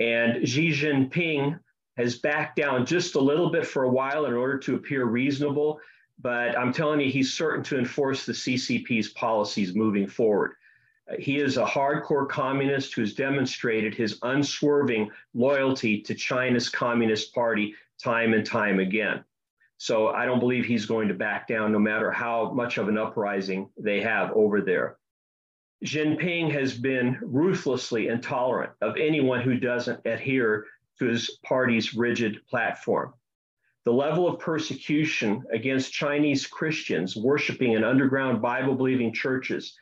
[0.00, 1.58] And Xi Jinping
[1.96, 5.80] has backed down just a little bit for a while in order to appear reasonable.
[6.20, 10.52] But I'm telling you, he's certain to enforce the CCP's policies moving forward.
[11.18, 18.34] He is a hardcore communist who's demonstrated his unswerving loyalty to China's Communist Party time
[18.34, 19.24] and time again.
[19.78, 22.98] So I don't believe he's going to back down no matter how much of an
[22.98, 24.96] uprising they have over there.
[25.84, 30.66] Jinping has been ruthlessly intolerant of anyone who doesn't adhere
[30.98, 33.14] to his party's rigid platform.
[33.88, 39.74] The level of persecution against Chinese Christians worshiping in underground Bible believing churches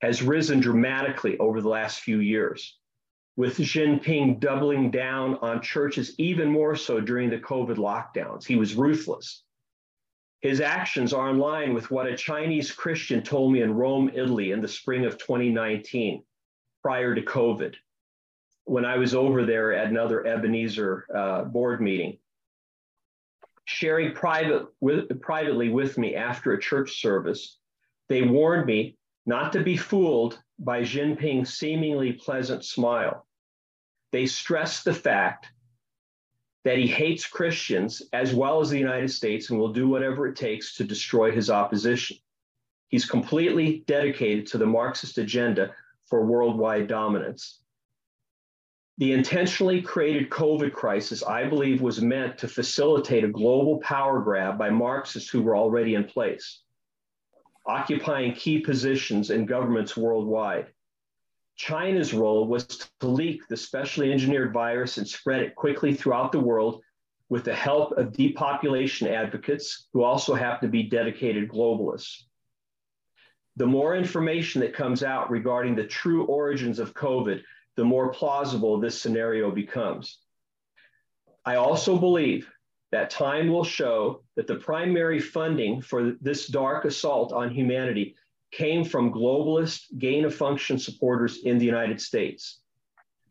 [0.00, 2.78] has risen dramatically over the last few years,
[3.36, 8.46] with Jinping doubling down on churches even more so during the COVID lockdowns.
[8.46, 9.42] He was ruthless.
[10.40, 14.52] His actions are in line with what a Chinese Christian told me in Rome, Italy
[14.52, 16.22] in the spring of 2019,
[16.80, 17.74] prior to COVID
[18.66, 22.16] when I was over there at another Ebenezer uh, board meeting,
[23.70, 27.58] sharing private with, privately with me after a church service,
[28.08, 33.26] they warned me not to be fooled by Jinping's seemingly pleasant smile.
[34.10, 35.46] They stressed the fact
[36.64, 40.36] that he hates Christians as well as the United States and will do whatever it
[40.36, 42.16] takes to destroy his opposition.
[42.88, 45.74] He's completely dedicated to the Marxist agenda
[46.06, 47.60] for worldwide dominance.
[49.00, 54.58] The intentionally created COVID crisis, I believe, was meant to facilitate a global power grab
[54.58, 56.60] by Marxists who were already in place,
[57.64, 60.66] occupying key positions in governments worldwide.
[61.56, 62.66] China's role was
[63.00, 66.82] to leak the specially engineered virus and spread it quickly throughout the world
[67.30, 72.24] with the help of depopulation advocates who also happen to be dedicated globalists.
[73.56, 77.42] The more information that comes out regarding the true origins of COVID,
[77.76, 80.18] the more plausible this scenario becomes.
[81.44, 82.50] I also believe
[82.92, 88.16] that time will show that the primary funding for this dark assault on humanity
[88.50, 92.60] came from globalist gain of function supporters in the United States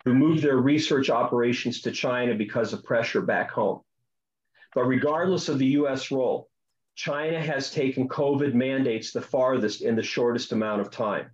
[0.05, 3.81] who moved their research operations to China because of pressure back home.
[4.73, 6.49] But regardless of the US role,
[6.95, 11.31] China has taken COVID mandates the farthest in the shortest amount of time.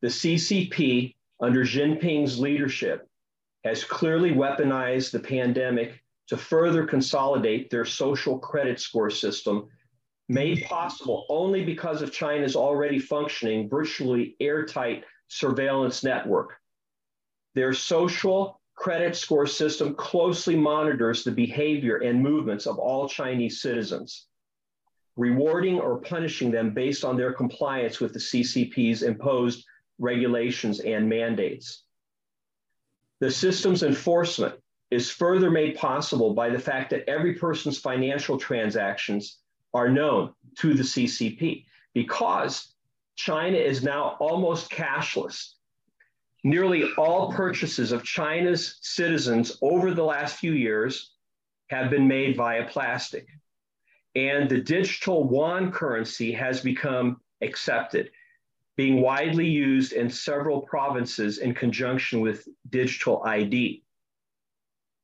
[0.00, 3.08] The CCP under Jinping's leadership
[3.64, 9.68] has clearly weaponized the pandemic to further consolidate their social credit score system,
[10.28, 16.56] made possible only because of China's already functioning virtually airtight surveillance network.
[17.54, 24.26] Their social credit score system closely monitors the behavior and movements of all Chinese citizens,
[25.16, 29.64] rewarding or punishing them based on their compliance with the CCP's imposed
[29.98, 31.82] regulations, and mandates.
[33.20, 34.54] The system's enforcement
[34.90, 39.38] is further made possible by the fact that every person's financial transactions
[39.74, 42.74] are known to the CCP because
[43.16, 45.54] China is now almost cashless.
[46.44, 51.12] Nearly all purchases of China's citizens over the last few years
[51.68, 53.26] have been made via plastic.
[54.14, 58.10] And the digital yuan currency has become accepted
[58.78, 63.82] being widely used in several provinces in conjunction with digital ID.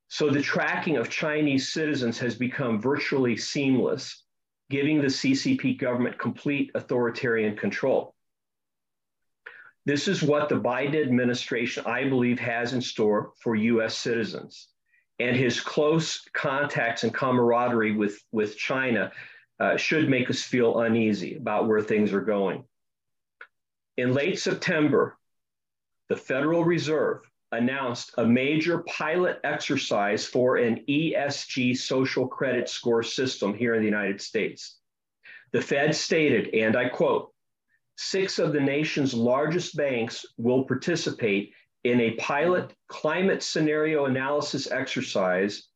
[0.06, 4.22] So the tracking of Chinese citizens has become virtually seamless,
[4.70, 8.14] giving the CCP government complete authoritarian control.
[9.86, 14.68] This is what the Biden administration, I believe, has in store for US citizens.
[15.18, 19.10] And his close contacts and camaraderie with, with China
[19.58, 22.64] uh, should make us feel uneasy about where things are going.
[23.96, 25.16] In late September,
[26.08, 27.20] the Federal Reserve
[27.52, 33.88] announced a major pilot exercise for an ESG social credit score system here in the
[33.88, 34.78] United States.
[35.52, 37.32] The Fed stated, and I quote,
[37.96, 41.52] six of the nation's largest banks will participate
[41.84, 45.68] in a pilot climate scenario analysis exercise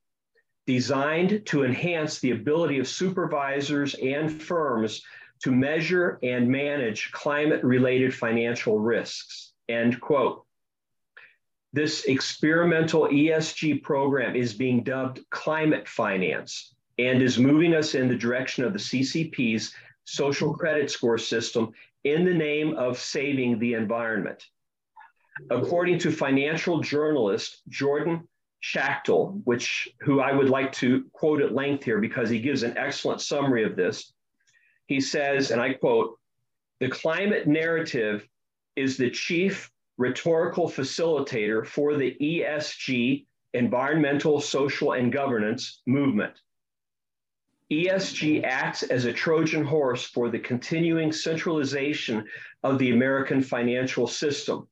[0.66, 5.02] designed to enhance the ability of supervisors and firms
[5.42, 9.52] to measure and manage climate related financial risks.
[9.68, 10.44] End quote.
[11.72, 18.16] This experimental ESG program is being dubbed climate finance and is moving us in the
[18.16, 19.74] direction of the CCP's
[20.04, 21.72] social credit score system
[22.04, 24.42] in the name of saving the environment.
[25.50, 28.26] According to financial journalist Jordan
[28.60, 32.76] Schachtel, which who I would like to quote at length here because he gives an
[32.76, 34.12] excellent summary of this.
[34.88, 36.18] He says, and I quote,
[36.80, 38.26] the climate narrative
[38.74, 46.32] is the chief rhetorical facilitator for the ESG, environmental, social, and governance movement.
[47.70, 52.24] ESG acts as a Trojan horse for the continuing centralization
[52.62, 54.66] of the American financial system.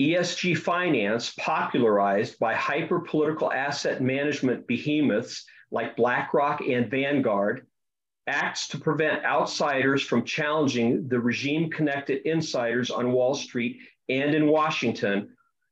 [0.00, 7.66] ESG finance, popularized by hyper political asset management behemoths like BlackRock and Vanguard,
[8.28, 14.46] acts to prevent outsiders from challenging the regime connected insiders on Wall Street and in
[14.46, 15.30] Washington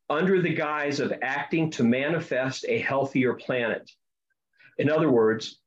[0.08, 3.90] under the guise of acting to manifest a healthier planet.
[4.78, 5.60] In other words,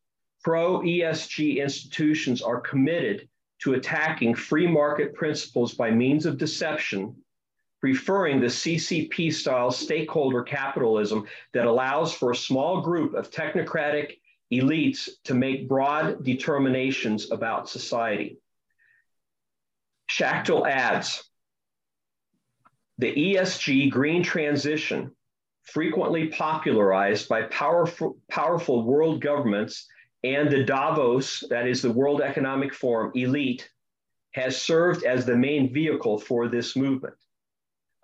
[0.44, 3.28] pro ESG institutions are committed
[3.62, 7.16] to attacking free market principles by means of deception
[7.82, 14.18] preferring the CCP style stakeholder capitalism that allows for a small group of technocratic
[14.52, 18.40] elites to make broad determinations about society.
[20.08, 21.24] Schachtel adds
[22.98, 25.16] the ESG green transition,
[25.64, 29.88] frequently popularized by powerful, powerful world governments
[30.24, 33.70] and the Davos, that is the World Economic Forum elite,
[34.32, 37.16] has served as the main vehicle for this movement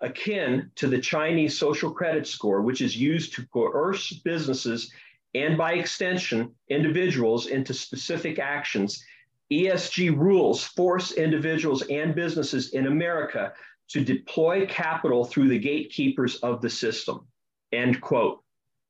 [0.00, 4.92] akin to the Chinese social credit score, which is used to coerce businesses
[5.36, 9.04] and by extension, individuals into specific actions.
[9.52, 13.52] ESG rules force individuals and businesses in America
[13.88, 17.26] to deploy capital through the gatekeepers of the system.
[17.72, 18.42] End quote.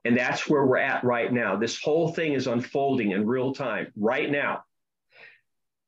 [0.05, 1.57] And that's where we're at right now.
[1.57, 4.63] This whole thing is unfolding in real time right now.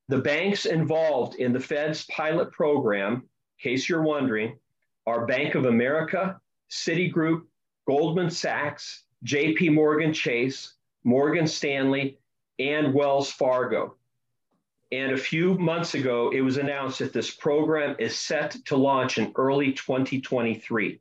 [0.09, 3.23] The banks involved in the Fed's pilot program, in
[3.63, 4.59] case you're wondering,
[5.07, 6.41] are Bank of America,
[6.71, 7.43] Citigroup,
[7.87, 12.19] Goldman Sachs, JP Morgan Chase, Morgan Stanley,
[12.59, 13.97] and Wells Fargo.
[14.91, 19.19] And a few months ago, it was announced that this program is set to launch
[19.19, 21.01] in early 2023.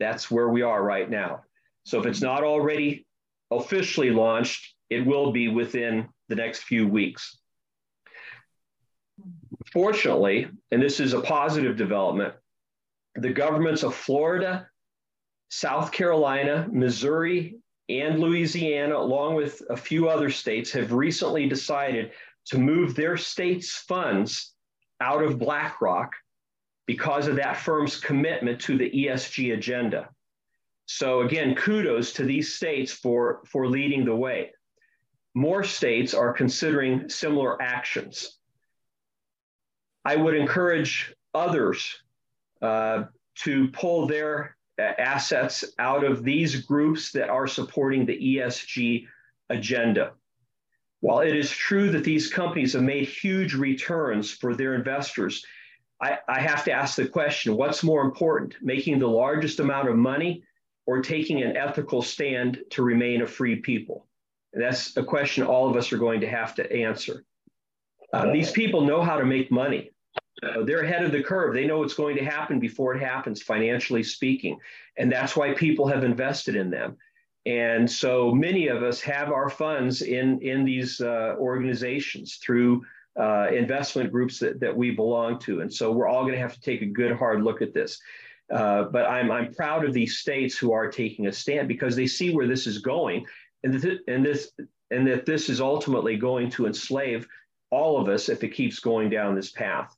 [0.00, 1.42] That's where we are right now.
[1.84, 3.06] So if it's not already
[3.50, 7.38] officially launched, it will be within the next few weeks.
[9.72, 12.34] Fortunately, and this is a positive development,
[13.14, 14.68] the governments of Florida,
[15.54, 17.56] South Carolina, Missouri,
[17.90, 22.12] and Louisiana, along with a few other states, have recently decided
[22.46, 24.54] to move their states' funds
[25.02, 26.14] out of BlackRock
[26.86, 30.08] because of that firm's commitment to the ESG agenda.
[30.86, 34.52] So again, kudos to these states for, for leading the way.
[35.34, 38.38] More states are considering similar actions.
[40.02, 41.94] I would encourage others
[42.62, 43.04] uh,
[43.40, 49.06] to pull their assets out of these groups that are supporting the ESG
[49.50, 50.12] agenda.
[51.00, 55.44] While it is true that these companies have made huge returns for their investors,
[56.00, 59.96] I, I, have to ask the question what's more important, making the largest amount of
[59.96, 60.42] money
[60.86, 64.06] or taking an ethical stand to remain a free people?
[64.52, 67.24] And that's a question all of us are going to have to answer.
[68.12, 69.91] Uh, these people know how to make money.
[70.42, 71.54] Uh, they're ahead of the curve.
[71.54, 74.58] They know what's going to happen before it happens, financially speaking.
[74.96, 76.96] And that's why people have invested in them.
[77.44, 82.84] And so many of us have our funds in, in these uh, organizations through
[83.18, 85.60] uh, investment groups that, that we belong to.
[85.60, 88.00] And so we're all going to have to take a good hard look at this.
[88.50, 92.06] Uh, but I'm, I'm proud of these states who are taking a stand because they
[92.06, 93.26] see where this is going
[93.64, 94.52] and, th- and, this,
[94.90, 97.26] and that this is ultimately going to enslave
[97.70, 99.96] all of us if it keeps going down this path.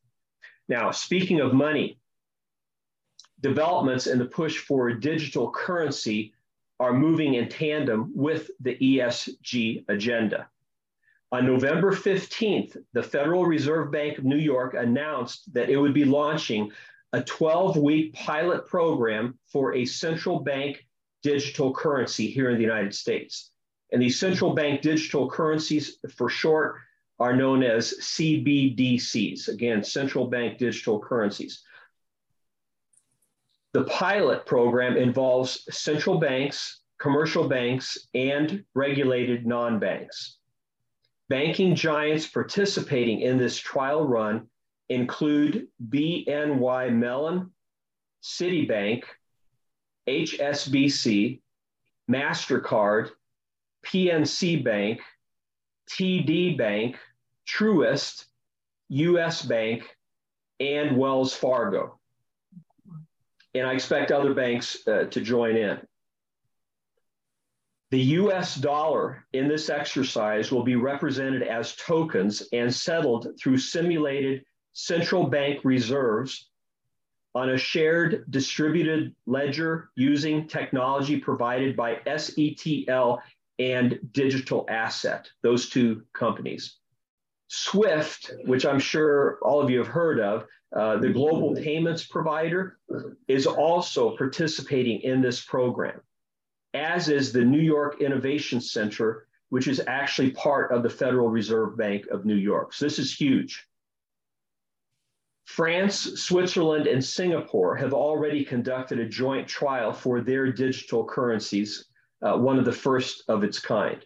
[0.68, 1.98] Now, speaking of money,
[3.40, 6.32] developments in the push for digital currency
[6.80, 10.48] are moving in tandem with the ESG agenda.
[11.32, 16.04] On November 15th, the Federal Reserve Bank of New York announced that it would be
[16.04, 16.70] launching
[17.12, 20.86] a 12 week pilot program for a central bank
[21.22, 23.50] digital currency here in the United States.
[23.92, 26.76] And these central bank digital currencies, for short,
[27.18, 31.62] are known as CBDCs, again, central bank digital currencies.
[33.72, 40.38] The pilot program involves central banks, commercial banks, and regulated non banks.
[41.28, 44.48] Banking giants participating in this trial run
[44.88, 47.50] include BNY Mellon,
[48.22, 49.04] Citibank,
[50.08, 51.40] HSBC,
[52.10, 53.10] MasterCard,
[53.84, 55.00] PNC Bank,
[55.90, 56.96] TD Bank,
[57.46, 58.26] Truist,
[58.88, 59.96] US Bank,
[60.60, 61.98] and Wells Fargo.
[63.54, 65.80] And I expect other banks uh, to join in.
[67.90, 74.44] The US dollar in this exercise will be represented as tokens and settled through simulated
[74.72, 76.50] central bank reserves
[77.36, 83.18] on a shared distributed ledger using technology provided by SETL
[83.58, 86.78] and Digital Asset, those two companies.
[87.48, 92.78] SWIFT, which I'm sure all of you have heard of, uh, the global payments provider,
[93.28, 96.00] is also participating in this program,
[96.72, 101.76] as is the New York Innovation Center, which is actually part of the Federal Reserve
[101.76, 102.72] Bank of New York.
[102.72, 103.68] So this is huge.
[105.44, 111.86] France, Switzerland, and Singapore have already conducted a joint trial for their digital currencies
[112.24, 114.04] uh, one of the first of its kind.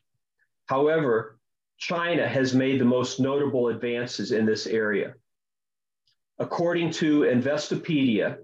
[0.66, 1.38] However,
[1.78, 5.14] China has made the most notable advances in this area.
[6.38, 8.38] According to Investopedia,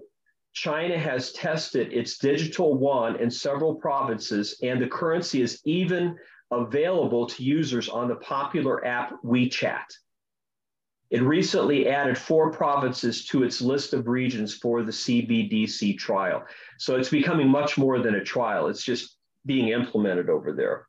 [0.53, 6.17] China has tested its digital yuan in several provinces, and the currency is even
[6.51, 9.83] available to users on the popular app WeChat.
[11.09, 16.43] It recently added four provinces to its list of regions for the CBDC trial.
[16.79, 18.67] So it's becoming much more than a trial.
[18.67, 20.87] It's just being implemented over there.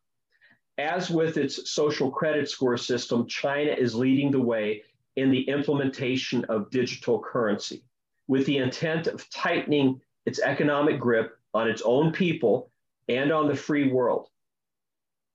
[0.79, 4.83] As with its social credit score system, China is leading the way
[5.17, 7.83] in the implementation of digital currency
[8.29, 12.71] with the intent of tightening its economic grip on its own people
[13.09, 14.29] and on the free world.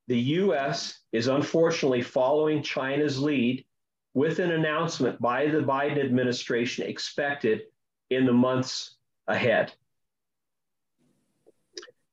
[0.07, 3.65] The US is unfortunately following China's lead
[4.13, 7.61] with an announcement by the Biden administration expected
[8.09, 8.97] in the months
[9.27, 9.73] ahead.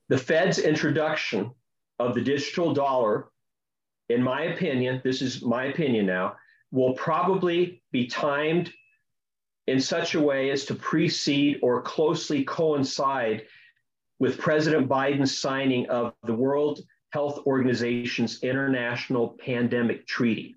[0.08, 1.52] The Fed's introduction
[1.98, 3.28] of the digital dollar,
[4.08, 6.36] in my opinion, this is my opinion now,
[6.70, 8.72] will probably be timed
[9.66, 13.44] in such a way as to precede or closely coincide
[14.18, 16.80] with President Biden's signing of the World
[17.10, 20.56] Health Organization's International Pandemic Treaty.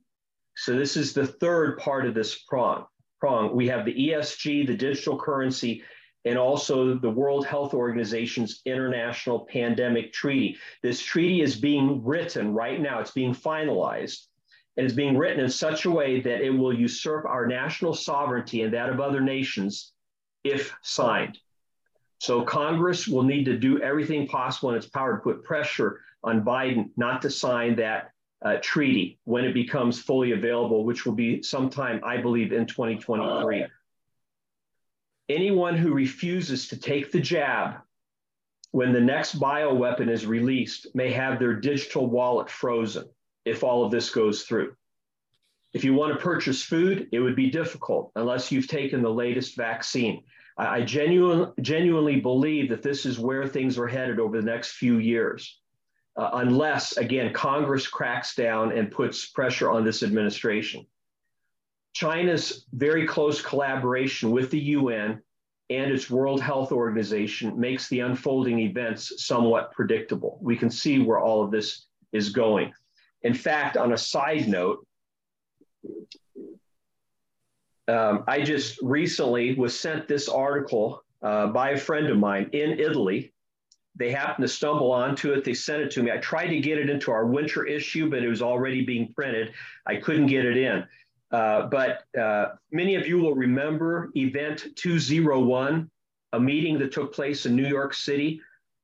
[0.55, 2.85] So this is the third part of this prong.
[3.19, 3.55] Prong.
[3.55, 5.83] We have the ESG, the digital currency,
[6.25, 10.57] and also the World Health Organization's International Pandemic Treaty.
[10.83, 14.27] This treaty is being written right now, it's being finalized,
[14.77, 18.61] and it's being written in such a way that it will usurp our national sovereignty
[18.61, 19.93] and that of other nations
[20.43, 21.37] if signed.
[22.19, 26.45] So Congress will need to do everything possible in its power to put pressure on
[26.45, 28.11] Biden not to sign that
[28.43, 33.65] uh, treaty when it becomes fully available, which will be sometime, I believe, in 2023
[35.33, 37.81] anyone who refuses to take the jab
[38.71, 43.05] when the next bioweapon is released may have their digital wallet frozen
[43.45, 44.75] if all of this goes through.
[45.73, 49.55] If you want to purchase food, it would be difficult unless you've taken the latest
[49.55, 50.23] vaccine.
[50.57, 54.97] I genuine, genuinely believe that this is where things are headed over the next few
[54.97, 55.59] years,
[56.17, 60.85] uh, unless, again, Congress cracks down and puts pressure on this administration.
[61.93, 65.21] China's very close collaboration with the UN
[65.69, 70.37] and its World Health Organization makes the unfolding events somewhat predictable.
[70.41, 72.73] We can see where all of this is going.
[73.23, 74.85] In fact, on a side note,
[77.87, 82.79] um, I just recently was sent this article uh, by a friend of mine in
[82.79, 83.33] Italy.
[83.95, 85.43] They happened to stumble onto it.
[85.43, 86.11] They sent it to me.
[86.11, 89.53] I tried to get it into our winter issue, but it was already being printed.
[89.85, 90.85] I couldn't get it in.
[91.31, 95.89] Uh, but uh, many of you will remember Event 201
[96.33, 98.41] a meeting that took place in New York City.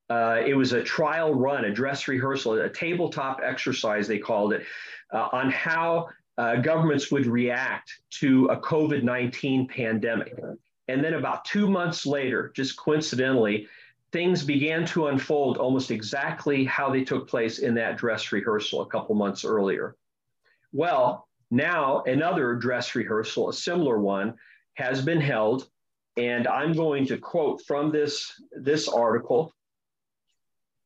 [0.09, 4.65] Uh, it was a trial run, a dress rehearsal, a tabletop exercise, they called it,
[5.13, 10.37] uh, on how uh, governments would react to a COVID 19 pandemic.
[10.87, 13.67] And then about two months later, just coincidentally,
[14.11, 18.85] things began to unfold almost exactly how they took place in that dress rehearsal a
[18.85, 19.95] couple months earlier.
[20.71, 24.35] Well, now another dress rehearsal, a similar one,
[24.73, 25.69] has been held.
[26.17, 29.53] And I'm going to quote from this, this article.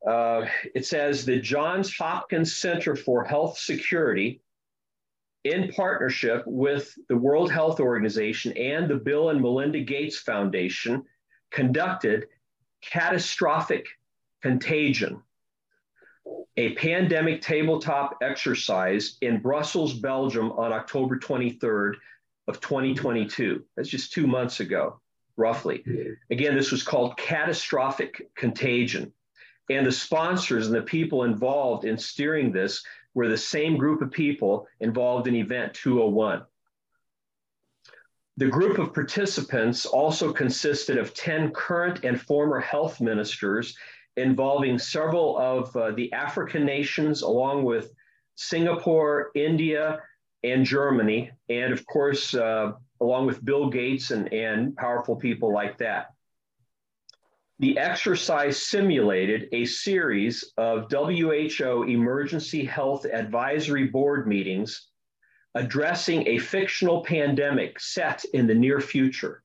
[0.06, 4.42] Uh, it says the Johns Hopkins Center for Health Security,
[5.44, 11.04] in partnership with the World Health Organization and the Bill and Melinda Gates Foundation,
[11.50, 12.26] conducted
[12.80, 13.86] catastrophic
[14.40, 15.22] contagion,
[16.56, 21.94] a pandemic tabletop exercise in Brussels, Belgium on October 23rd
[22.48, 23.64] of 2022.
[23.76, 25.00] That's just two months ago,
[25.36, 25.84] roughly.
[26.30, 29.12] Again, this was called catastrophic contagion.
[29.70, 34.10] And the sponsors and the people involved in steering this were the same group of
[34.10, 36.42] people involved in Event 201.
[38.38, 43.76] The group of participants also consisted of 10 current and former health ministers
[44.16, 47.92] involving several of uh, the African nations, along with
[48.34, 50.00] Singapore, India,
[50.44, 55.78] and Germany, and of course, uh, along with Bill Gates and, and powerful people like
[55.78, 56.08] that.
[57.58, 64.88] The exercise simulated a series of WHO Emergency Health Advisory Board meetings
[65.54, 69.42] addressing a fictional pandemic set in the near future.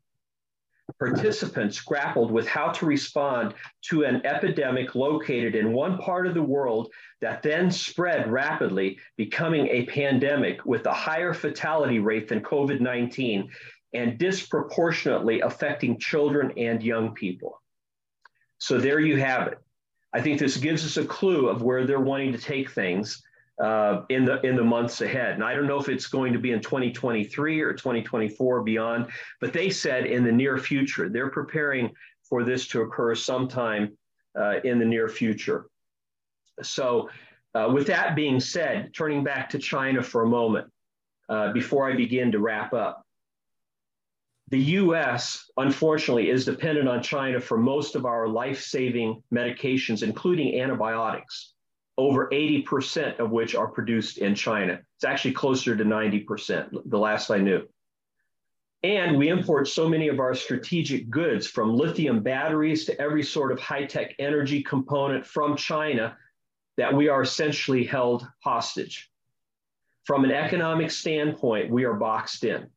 [1.00, 6.42] Participants grappled with how to respond to an epidemic located in one part of the
[6.42, 6.92] world
[7.22, 13.50] that then spread rapidly, becoming a pandemic with a higher fatality rate than COVID 19
[13.94, 17.62] and disproportionately affecting children and young people.
[18.58, 19.60] So there you have it.
[20.14, 23.22] I think this gives us a clue of where they're wanting to take things
[23.60, 25.34] uh, in the in the months ahead.
[25.34, 29.08] And I don't know if it's going to be in 2023 or 2024 beyond,
[29.42, 31.92] but they said in the near future they're preparing
[32.24, 33.98] for this to occur sometime
[34.38, 35.66] uh, in the near future.
[36.62, 37.10] So,
[37.56, 40.72] uh, with that being said, turning back to China for a moment
[41.30, 43.04] uh, before I begin to wrap up.
[44.50, 50.62] The US, unfortunately, is dependent on China for most of our life saving medications, including
[50.62, 51.54] antibiotics
[51.98, 54.80] over 80% of which are produced in China.
[54.96, 57.68] It's actually closer to 90%, the last I knew.
[58.84, 63.52] And we import so many of our strategic goods from lithium batteries to every sort
[63.52, 66.16] of high tech energy component from China
[66.78, 69.10] that we are essentially held hostage.
[70.06, 72.68] From an economic standpoint, we are boxed in.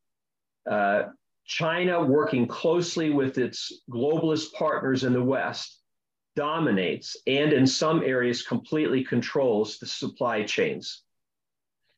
[0.69, 1.11] Uh,
[1.45, 5.80] China, working closely with its globalist partners in the West,
[6.37, 11.03] dominates and in some areas completely controls the supply chains.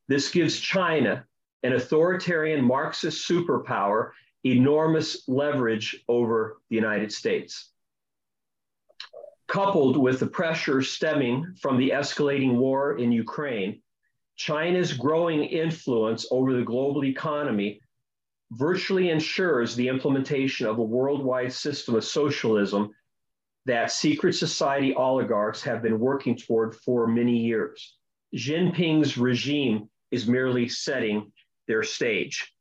[0.09, 1.24] This gives China,
[1.62, 4.11] an authoritarian Marxist superpower,
[4.45, 7.70] enormous leverage over the United States.
[9.47, 13.83] Coupled with the pressure stemming from the escalating war in Ukraine,
[14.37, 17.80] China's growing influence over the global economy
[18.53, 22.91] virtually ensures the implementation of a worldwide system of socialism
[23.67, 27.97] that secret society oligarchs have been working toward for many years.
[28.35, 31.31] Jinping's regime is merely setting
[31.69, 32.53] their stage.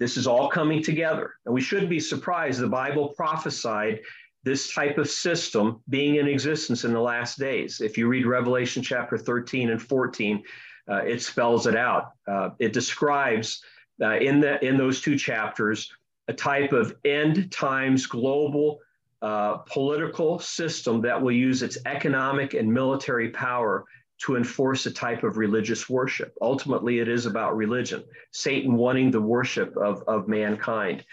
[0.00, 1.34] This is all coming together.
[1.46, 2.60] And we shouldn't be surprised.
[2.60, 4.00] The Bible prophesied
[4.42, 7.80] this type of system being in existence in the last days.
[7.80, 10.42] If you read Revelation chapter 13 and 14,
[10.90, 12.12] uh, it spells it out.
[12.28, 13.62] Uh, it describes
[14.02, 15.90] uh, in, the, in those two chapters
[16.28, 18.80] a type of end times global
[19.24, 23.86] uh, political system that will use its economic and military power
[24.18, 26.36] to enforce a type of religious worship.
[26.42, 31.06] Ultimately, it is about religion, Satan wanting the worship of, of mankind.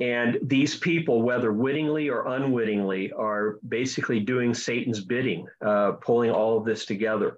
[0.00, 6.56] And these people, whether wittingly or unwittingly, are basically doing Satan's bidding, uh, pulling all
[6.56, 7.36] of this together.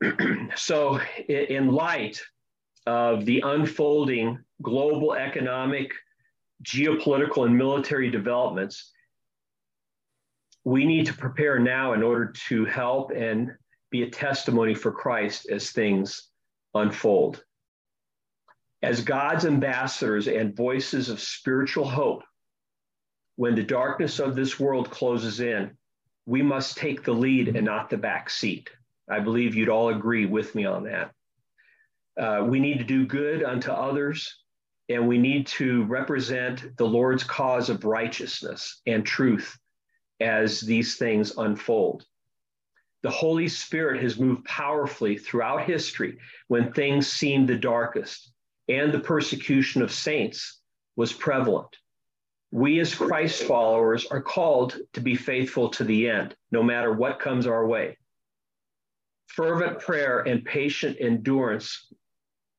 [0.54, 2.22] so, in light
[2.86, 5.90] of the unfolding global economic
[6.62, 8.92] geopolitical and military developments,
[10.64, 13.52] we need to prepare now in order to help and
[13.90, 16.28] be a testimony for Christ as things
[16.74, 17.44] unfold.
[18.82, 22.22] As God's ambassadors and voices of spiritual hope,
[23.36, 25.76] when the darkness of this world closes in,
[26.26, 28.70] we must take the lead and not the back seat.
[29.08, 31.12] I believe you'd all agree with me on that.
[32.18, 34.43] Uh, we need to do good unto others
[34.88, 39.58] and we need to represent the Lord's cause of righteousness and truth
[40.20, 42.04] as these things unfold.
[43.02, 46.18] The Holy Spirit has moved powerfully throughout history
[46.48, 48.32] when things seemed the darkest
[48.68, 50.60] and the persecution of saints
[50.96, 51.76] was prevalent.
[52.50, 57.18] We, as Christ followers, are called to be faithful to the end, no matter what
[57.18, 57.98] comes our way.
[59.26, 61.92] Fervent prayer and patient endurance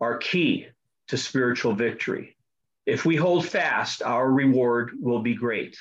[0.02, 0.68] are key
[1.08, 2.36] to spiritual victory.
[2.86, 5.78] If we hold fast, our reward will be great.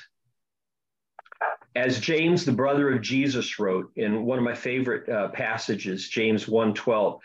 [1.75, 6.45] As James, the brother of Jesus, wrote in one of my favorite uh, passages, James
[6.45, 7.19] 1:12,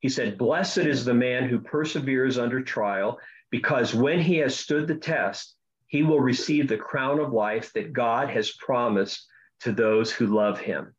[0.00, 3.18] he said, "Blessed is the man who perseveres under trial,
[3.50, 7.92] because when he has stood the test, he will receive the crown of life that
[7.92, 9.26] God has promised
[9.60, 10.94] to those who love him."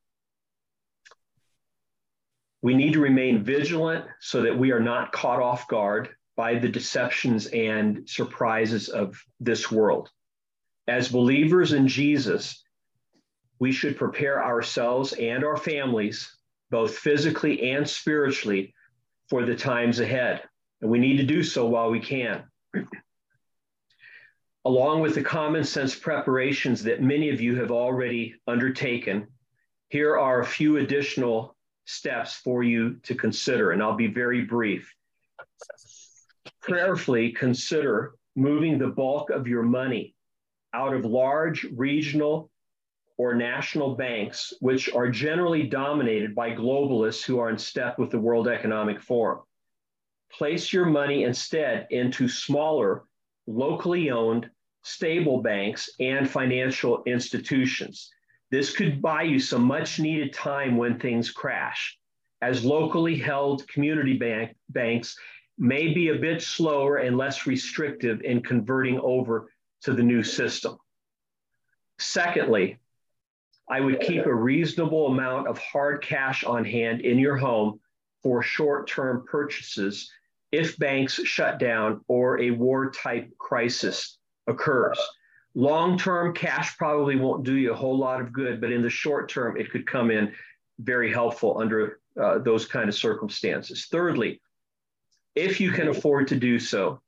[2.63, 6.67] We need to remain vigilant so that we are not caught off guard by the
[6.67, 10.09] deceptions and surprises of this world.
[10.87, 12.63] As believers in Jesus,
[13.59, 16.37] we should prepare ourselves and our families,
[16.69, 18.73] both physically and spiritually,
[19.29, 20.43] for the times ahead.
[20.81, 22.43] And we need to do so while we can.
[24.65, 29.27] Along with the common sense preparations that many of you have already undertaken,
[29.89, 31.55] here are a few additional
[31.85, 34.93] steps for you to consider, and I'll be very brief
[36.65, 40.15] prayerfully consider moving the bulk of your money
[40.73, 42.49] out of large regional
[43.17, 48.19] or national banks, which are generally dominated by globalists who are in step with the
[48.19, 49.41] World Economic Forum.
[50.31, 53.03] Place your money instead into smaller,
[53.47, 54.49] locally owned,
[54.83, 58.09] stable banks and financial institutions.
[58.51, 61.97] This could buy you some much needed time when things crash,
[62.41, 65.15] as locally held community bank, banks
[65.57, 69.51] may be a bit slower and less restrictive in converting over
[69.81, 70.77] to the new system.
[71.99, 72.79] Secondly,
[73.69, 77.79] I would keep a reasonable amount of hard cash on hand in your home
[78.21, 80.11] for short term purchases
[80.51, 84.99] if banks shut down or a war type crisis occurs.
[85.55, 88.89] Long term cash probably won't do you a whole lot of good, but in the
[88.89, 90.33] short term, it could come in
[90.79, 93.87] very helpful under uh, those kind of circumstances.
[93.89, 94.41] Thirdly,
[95.35, 97.01] if you can afford to do so,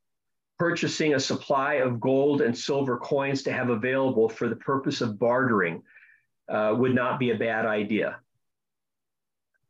[0.59, 5.19] purchasing a supply of gold and silver coins to have available for the purpose of
[5.19, 5.83] bartering
[6.49, 8.19] uh, would not be a bad idea.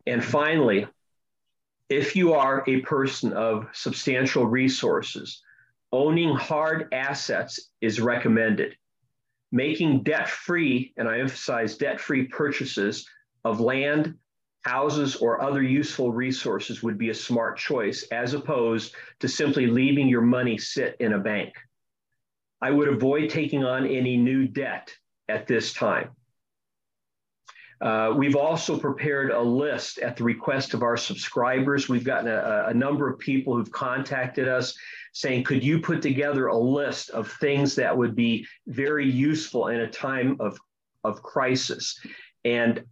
[0.06, 0.88] And finally,
[1.90, 5.42] if you are a person of substantial resources,
[5.92, 8.76] owning hard assets is recommended.
[9.52, 13.08] Making debt free, and I emphasize debt free purchases
[13.46, 14.16] of land,
[14.68, 20.08] houses or other useful resources would be a smart choice as opposed to simply leaving
[20.08, 21.54] your money sit in a bank.
[22.62, 24.94] I would avoid taking on any new debt
[25.30, 26.10] at this time.
[27.80, 31.88] Uh, we've also prepared a list at the request of our subscribers.
[31.88, 34.76] We've gotten a, a, number of people who've contacted us
[35.14, 39.82] saying, could you put together a list of things that would be very useful in
[39.82, 40.58] a time of,
[41.04, 42.00] of crisis?
[42.44, 42.84] And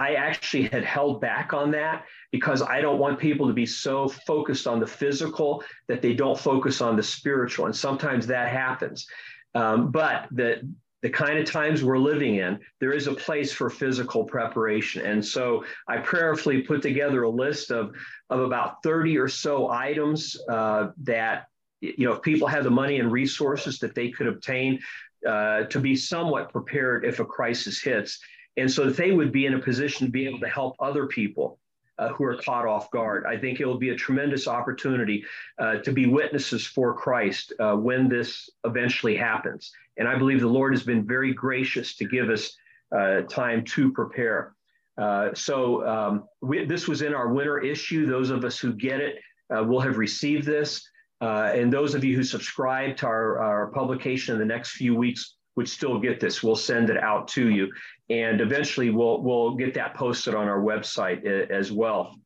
[0.00, 4.08] I actually had held back on that because I don't want people to be so
[4.08, 7.66] focused on the physical that they don't focus on the spiritual.
[7.66, 9.06] And sometimes that happens.
[9.54, 10.68] Um, but the,
[11.02, 15.04] the kind of times we're living in, there is a place for physical preparation.
[15.06, 17.94] And so I prayerfully put together a list of,
[18.30, 21.44] of about 30 or so items uh, that,
[21.80, 24.80] you know, if people have the money and resources that they could obtain
[25.28, 28.18] uh, to be somewhat prepared if a crisis hits
[28.56, 31.06] and so that they would be in a position to be able to help other
[31.06, 31.58] people
[31.98, 33.24] uh, who are caught off guard.
[33.26, 35.24] I think it will be a tremendous opportunity
[35.58, 39.72] uh, to be witnesses for Christ uh, when this eventually happens.
[39.96, 42.56] And I believe the Lord has been very gracious to give us
[42.94, 44.54] uh, time to prepare.
[44.96, 48.06] Uh, so um, we, this was in our winter issue.
[48.06, 49.16] Those of us who get it
[49.54, 50.88] uh, will have received this.
[51.20, 55.36] and those of you who subscribe to our, our publication in the next few weeks
[55.56, 56.42] would still get this.
[56.42, 57.70] We'll send it out to you
[58.10, 62.16] and eventually we'll we'll get that posted on our website eh, as well.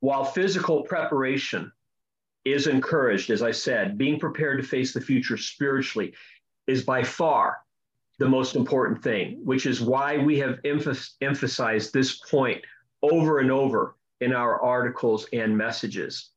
[0.00, 1.72] While physical preparation
[2.44, 6.14] is encouraged, as I said, being prepared to face the future spiritually
[6.66, 7.58] is by far
[8.18, 12.62] the most important thing, which is why we have emph- emphasized this point
[13.02, 16.30] over and over in our articles and messages.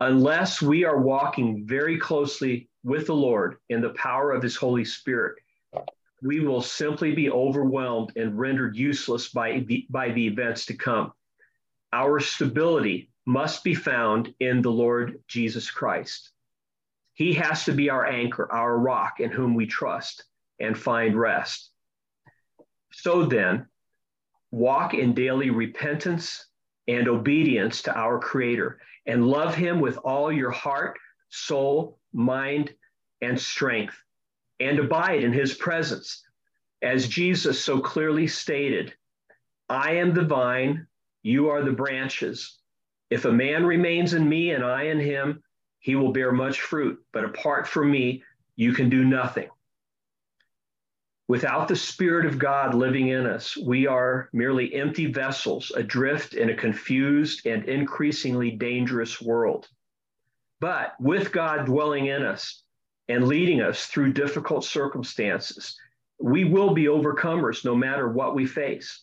[0.00, 4.84] Unless we are walking very closely with the Lord in the power of His Holy
[4.84, 5.36] Spirit,
[6.22, 11.12] we will simply be overwhelmed and rendered useless by the, by the events to come.
[11.92, 16.30] Our stability must be found in the Lord Jesus Christ.
[17.14, 20.24] He has to be our anchor, our rock in whom we trust
[20.60, 21.70] and find rest.
[22.92, 23.66] So then,
[24.50, 26.46] walk in daily repentance
[26.86, 30.98] and obedience to our Creator and love Him with all your heart,
[31.30, 32.72] soul, mind,
[33.20, 33.96] and strength,
[34.60, 36.24] and abide in His presence.
[36.82, 38.94] As Jesus so clearly stated,
[39.68, 40.86] I am the vine,
[41.22, 42.58] you are the branches.
[43.10, 45.42] If a man remains in me and I in him,
[45.80, 47.02] he will bear much fruit.
[47.12, 48.22] But apart from me,
[48.56, 49.48] you can do nothing.
[51.26, 56.48] Without the Spirit of God living in us, we are merely empty vessels adrift in
[56.48, 59.68] a confused and increasingly dangerous world.
[60.60, 62.62] But with God dwelling in us
[63.08, 65.78] and leading us through difficult circumstances,
[66.20, 69.02] we will be overcomers no matter what we face.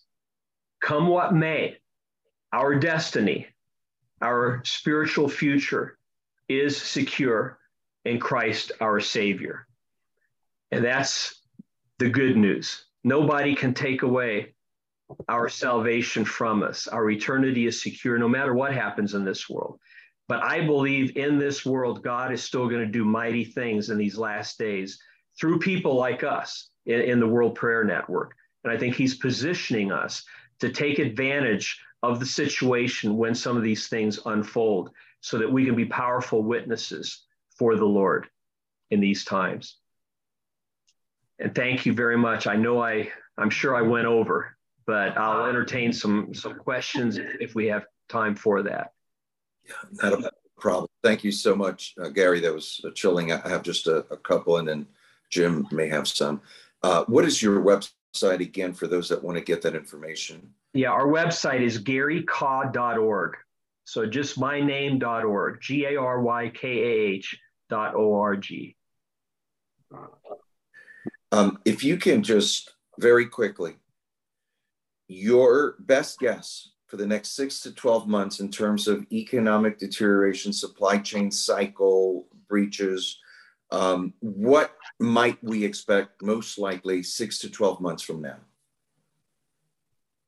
[0.81, 1.77] Come what may,
[2.51, 3.47] our destiny,
[4.21, 5.97] our spiritual future
[6.47, 7.59] is secure
[8.03, 9.67] in Christ our Savior.
[10.71, 11.41] And that's
[11.99, 12.85] the good news.
[13.03, 14.53] Nobody can take away
[15.29, 16.87] our salvation from us.
[16.87, 19.79] Our eternity is secure no matter what happens in this world.
[20.27, 23.97] But I believe in this world, God is still going to do mighty things in
[23.97, 24.99] these last days
[25.39, 28.35] through people like us in, in the World Prayer Network.
[28.63, 30.23] And I think He's positioning us
[30.59, 35.65] to take advantage of the situation when some of these things unfold so that we
[35.65, 37.25] can be powerful witnesses
[37.57, 38.27] for the Lord
[38.91, 39.77] in these times.
[41.39, 42.47] And thank you very much.
[42.47, 44.55] I know I, I'm sure I went over,
[44.85, 48.91] but I'll entertain some, some questions if we have time for that.
[49.67, 50.89] Yeah, not a problem.
[51.03, 52.39] Thank you so much, uh, Gary.
[52.39, 53.31] That was chilling.
[53.31, 54.87] I have just a, a, couple, and then
[55.29, 56.41] Jim may have some.
[56.83, 60.53] Uh, what is your website again for those that want to get that information?
[60.73, 63.37] Yeah, our website is garykah.org.
[63.85, 67.37] So just my name.org, G A R Y K A H
[67.69, 68.75] dot O R G.
[71.31, 73.75] Um, if you can just very quickly,
[75.07, 80.53] your best guess for the next six to 12 months in terms of economic deterioration,
[80.53, 83.19] supply chain cycle breaches,
[83.71, 88.37] um, what might we expect most likely six to 12 months from now?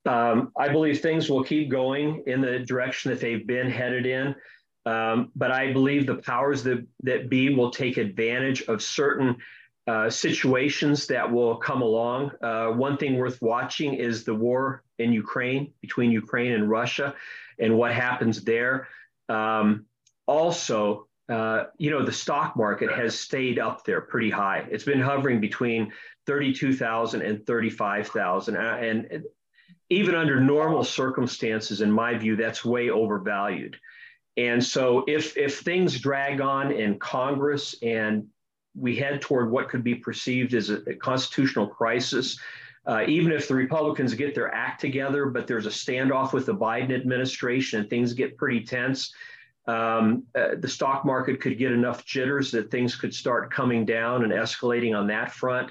[0.06, 4.36] Um, I believe things will keep going in the direction that they've been headed in.
[4.86, 9.36] Um, but I believe the powers that, that be will take advantage of certain
[9.86, 12.32] uh, situations that will come along.
[12.42, 17.16] Uh, one thing worth watching is the war in Ukraine between Ukraine and Russia
[17.60, 18.88] and what happens there.
[19.30, 19.86] Um,
[20.26, 24.66] also, uh, you know, the stock market has stayed up there pretty high.
[24.70, 25.92] It's been hovering between
[26.26, 28.56] 32,000 and 35,000.
[28.56, 29.24] Uh, and
[29.90, 33.78] even under normal circumstances, in my view, that's way overvalued.
[34.36, 38.28] And so if, if things drag on in Congress and
[38.76, 42.40] we head toward what could be perceived as a, a constitutional crisis,
[42.88, 46.56] uh, even if the Republicans get their act together, but there's a standoff with the
[46.56, 49.14] Biden administration and things get pretty tense,
[49.68, 54.24] um, uh, the stock market could get enough jitters that things could start coming down
[54.24, 55.70] and escalating on that front.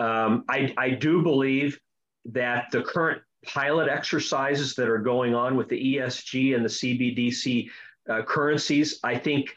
[0.00, 1.78] Um, I, I do believe
[2.26, 7.70] that the current pilot exercises that are going on with the ESG and the CBDC
[8.08, 8.98] uh, currencies.
[9.04, 9.54] I think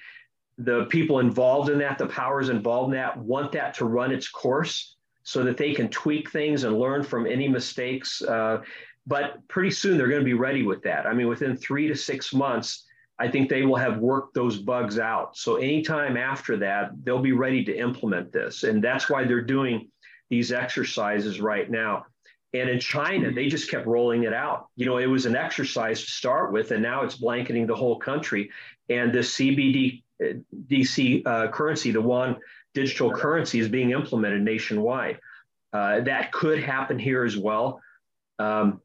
[0.59, 4.29] the people involved in that, the powers involved in that, want that to run its
[4.29, 8.21] course so that they can tweak things and learn from any mistakes.
[8.21, 8.61] Uh,
[9.07, 11.05] but pretty soon they're going to be ready with that.
[11.05, 12.85] I mean, within three to six months,
[13.19, 15.37] I think they will have worked those bugs out.
[15.37, 18.63] So anytime after that, they'll be ready to implement this.
[18.63, 19.89] And that's why they're doing
[20.29, 22.05] these exercises right now.
[22.53, 24.67] And in China, they just kept rolling it out.
[24.75, 27.97] You know, it was an exercise to start with, and now it's blanketing the whole
[27.97, 28.49] country.
[28.89, 32.37] And the CBD uh, uh, currency, the one
[32.73, 35.19] digital currency, is being implemented nationwide.
[35.73, 37.81] Uh, that could happen here as well.
[38.39, 38.81] Um,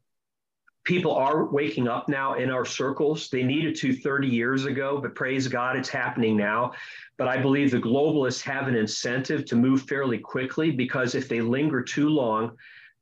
[0.83, 3.29] people are waking up now in our circles.
[3.29, 6.71] They needed to 30 years ago, but praise God, it's happening now.
[7.17, 11.41] But I believe the globalists have an incentive to move fairly quickly because if they
[11.41, 12.57] linger too long,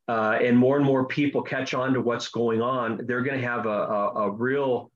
[0.08, 3.46] uh, and more and more people catch on to what's going on, they're going to
[3.46, 4.90] have a, a, a real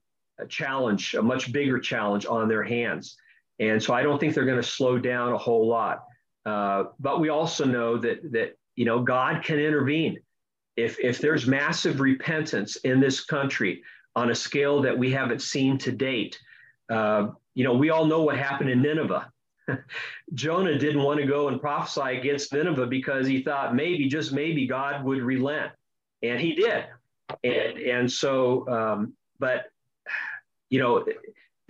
[0.47, 3.17] challenge, a much bigger challenge on their hands.
[3.61, 6.03] And so I don't think they're going to slow down a whole lot.
[6.45, 10.19] Uh, but we also know that that you know God can intervene.
[10.75, 13.83] If if there's massive repentance in this country
[14.15, 16.39] on a scale that we haven't seen to date,
[16.89, 19.31] uh, you know we all know what happened in Nineveh.
[20.33, 24.65] Jonah didn't want to go and prophesy against Nineveh because he thought maybe, just maybe,
[24.65, 25.71] God would relent.
[26.23, 26.85] And he did.
[27.43, 29.65] And, and so, um, but,
[30.69, 31.05] you know,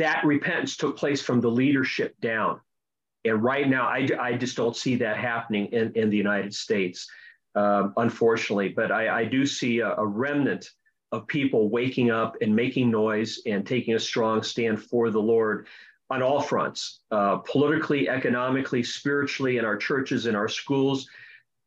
[0.02, 2.60] that repentance took place from the leadership down.
[3.24, 7.08] And right now, I, I just don't see that happening in, in the United States,
[7.56, 8.70] um, unfortunately.
[8.70, 10.72] But I, I do see a, a remnant
[11.12, 15.68] of people waking up and making noise and taking a strong stand for the Lord
[16.10, 21.08] on all fronts uh, politically, economically, spiritually, in our churches, in our schools.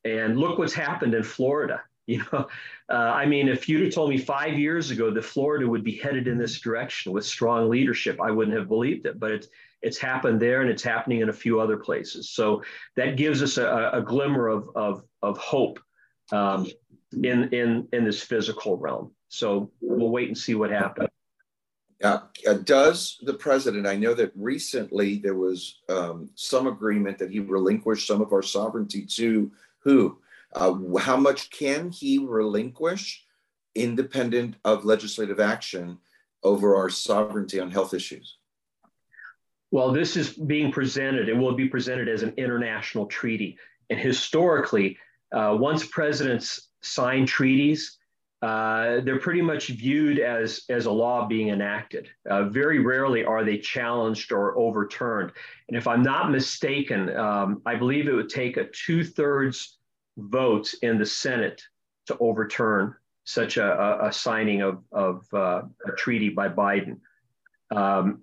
[0.04, 1.82] And look what's happened in Florida.
[2.06, 2.46] You know,
[2.88, 5.96] uh, I mean, if you'd have told me five years ago that Florida would be
[5.96, 9.18] headed in this direction with strong leadership, I wouldn't have believed it.
[9.18, 9.48] But it's
[9.82, 12.30] it's happened there, and it's happening in a few other places.
[12.30, 12.62] So
[12.96, 15.78] that gives us a, a glimmer of of, of hope
[16.32, 16.66] um,
[17.12, 19.12] in in in this physical realm.
[19.28, 21.08] So we'll wait and see what happens.
[22.02, 22.20] Uh,
[22.64, 23.86] does the president?
[23.86, 28.42] I know that recently there was um, some agreement that he relinquished some of our
[28.42, 30.18] sovereignty to who
[30.54, 33.24] uh, how much can he relinquish
[33.74, 35.98] independent of legislative action
[36.42, 38.36] over our sovereignty on health issues?
[39.70, 43.58] Well, this is being presented, it will be presented as an international treaty.
[43.90, 44.96] And historically,
[45.32, 47.98] uh, once presidents sign treaties,
[48.40, 52.08] uh, they're pretty much viewed as, as a law being enacted.
[52.28, 55.32] Uh, very rarely are they challenged or overturned.
[55.68, 59.78] And if I'm not mistaken, um, I believe it would take a two thirds
[60.16, 61.62] votes in the Senate
[62.06, 62.94] to overturn
[63.24, 66.98] such a, a, a signing of, of uh, a treaty by Biden.
[67.70, 68.22] Um,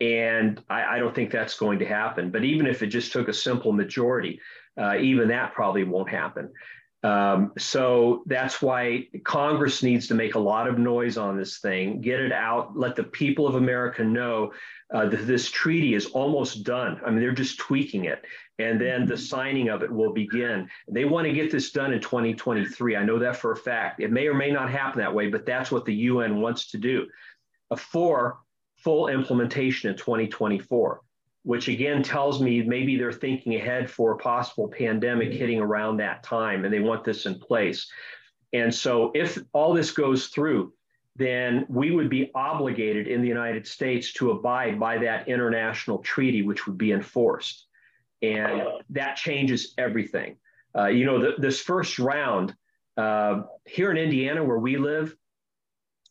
[0.00, 2.30] and I, I, don't think that's going to happen.
[2.30, 4.40] But even if it just took a simple majority,
[4.80, 6.50] uh, even that probably won't happen.
[7.04, 12.00] Um, so that's why Congress needs to make a lot of noise on this thing,
[12.00, 14.54] get it out, let the people of America know
[14.92, 16.98] uh, that this treaty is almost done.
[17.04, 18.24] I mean, they're just tweaking it.
[18.58, 20.70] And then the signing of it will begin.
[20.88, 22.96] They want to get this done in 2023.
[22.96, 24.00] I know that for a fact.
[24.00, 26.78] It may or may not happen that way, but that's what the UN wants to
[26.78, 27.06] do.
[27.76, 28.38] For
[28.76, 31.02] full implementation in 2024
[31.44, 35.38] which again tells me maybe they're thinking ahead for a possible pandemic mm-hmm.
[35.38, 37.86] hitting around that time and they want this in place.
[38.52, 40.72] And so, if all this goes through,
[41.16, 46.42] then we would be obligated in the United States to abide by that international treaty,
[46.42, 47.66] which would be enforced.
[48.22, 50.36] And that changes everything.
[50.76, 52.54] Uh, you know, the, this first round
[52.96, 55.14] uh, here in Indiana, where we live,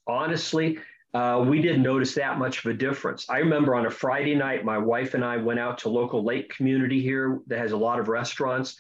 [0.08, 0.80] honestly,
[1.14, 3.30] uh, we didn't notice that much of a difference.
[3.30, 6.50] I remember on a Friday night, my wife and I went out to local lake
[6.50, 8.76] community here that has a lot of restaurants,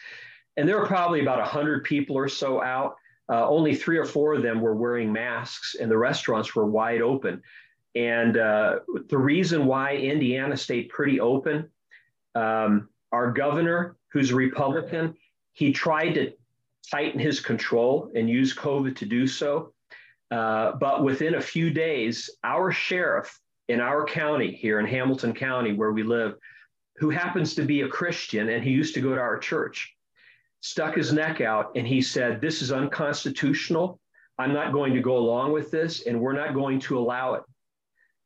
[0.57, 2.95] and there were probably about 100 people or so out.
[3.29, 7.01] Uh, only three or four of them were wearing masks, and the restaurants were wide
[7.01, 7.41] open.
[7.95, 8.79] And uh,
[9.09, 11.69] the reason why Indiana stayed pretty open,
[12.36, 15.15] um, our governor, who's a Republican,
[15.51, 16.34] he tried to
[16.89, 19.72] tighten his control and use COVID to do so.
[20.34, 25.73] Uh, but within a few days, our sheriff in our county here in Hamilton County,
[25.73, 26.34] where we live,
[26.97, 29.95] who happens to be a Christian and he used to go to our church,
[30.61, 33.99] stuck his neck out and he said, This is unconstitutional.
[34.39, 37.43] I'm not going to go along with this, and we're not going to allow it.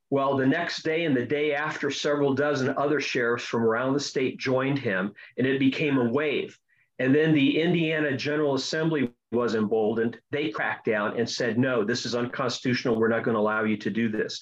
[0.09, 3.99] Well, the next day and the day after, several dozen other sheriffs from around the
[3.99, 6.57] state joined him, and it became a wave.
[6.99, 10.19] And then the Indiana General Assembly was emboldened.
[10.31, 12.95] They cracked down and said, no, this is unconstitutional.
[12.95, 14.41] We're not going to allow you to do this.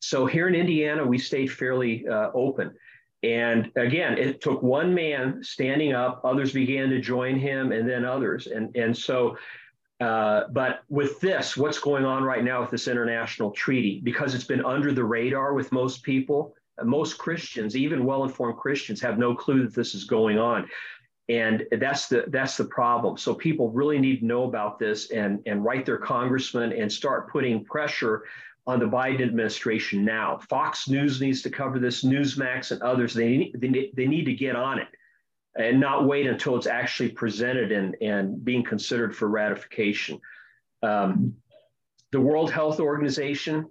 [0.00, 2.72] So here in Indiana, we stayed fairly uh, open.
[3.22, 8.04] And again, it took one man standing up, others began to join him, and then
[8.04, 8.46] others.
[8.46, 9.38] And, and so,
[10.00, 14.44] uh, but with this, what's going on right now with this international treaty, because it's
[14.44, 19.34] been under the radar with most people, most Christians, even well informed Christians, have no
[19.34, 20.68] clue that this is going on
[21.28, 23.16] and that's the that's the problem.
[23.16, 27.30] So people really need to know about this and and write their congressman and start
[27.30, 28.24] putting pressure
[28.66, 30.38] on the biden administration now.
[30.48, 33.14] Fox news needs to cover this newsmax and others.
[33.14, 34.88] They need, they, they need to get on it
[35.56, 40.20] and not wait until it's actually presented and and being considered for ratification.
[40.82, 41.34] Um,
[42.12, 43.68] the world health organization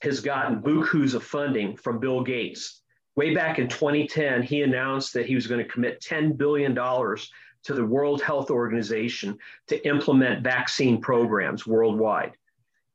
[0.00, 2.80] has gotten bukus of funding from bill gates
[3.16, 7.74] Way back in 2010, he announced that he was going to commit $10 billion to
[7.74, 12.32] the World Health Organization to implement vaccine programs worldwide.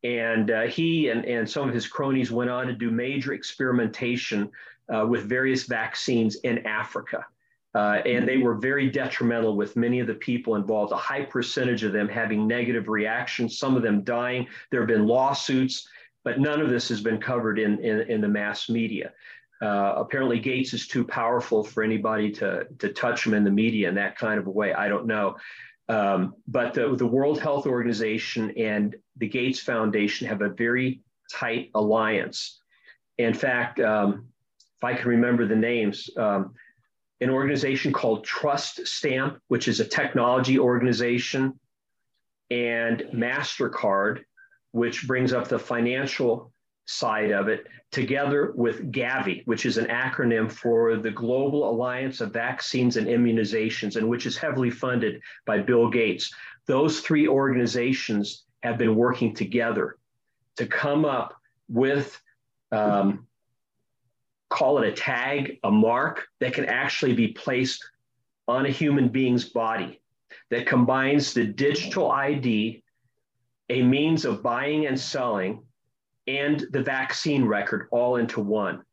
[0.04, 4.52] And uh, he and, and some of his cronies went on to do major experimentation
[4.94, 7.26] uh, with various vaccines in Africa.
[7.74, 11.84] Uh, and they were very detrimental with many of the people involved, a high percentage
[11.84, 14.48] of them having negative reactions, some of them dying.
[14.72, 15.88] There have been lawsuits,
[16.24, 19.12] but none of this has been covered in, in, in the mass media.
[19.66, 23.90] Uh, apparently, Gates is too powerful for anybody to, to touch him in the media
[23.90, 24.74] in that kind of a way.
[24.74, 25.38] I don't know.
[25.90, 31.02] Um, but the, the World Health Organization and the Gates Foundation have a very
[31.34, 32.60] tight alliance.
[33.18, 34.28] In fact, um,
[34.78, 36.54] if I can remember the names, um,
[37.20, 41.60] an organization called Trust Stamp, which is a technology organization,
[42.52, 44.26] and MasterCard,
[44.74, 46.52] which brings up the financial
[46.86, 52.32] side of it, together with Gavi, which is an acronym for the Global Alliance of
[52.32, 56.34] Vaccines and Immunizations, and which is heavily funded by Bill Gates.
[56.68, 59.98] Those three organizations have been working together
[60.58, 61.36] to come up
[61.68, 62.20] with
[62.72, 63.28] um,
[64.50, 67.84] call it a tag, a mark that can actually be placed
[68.48, 70.00] on a human being's body
[70.50, 72.84] that combines the digital ID,
[73.70, 75.65] a means of buying and selling,
[76.28, 78.84] and the vaccine record all into one.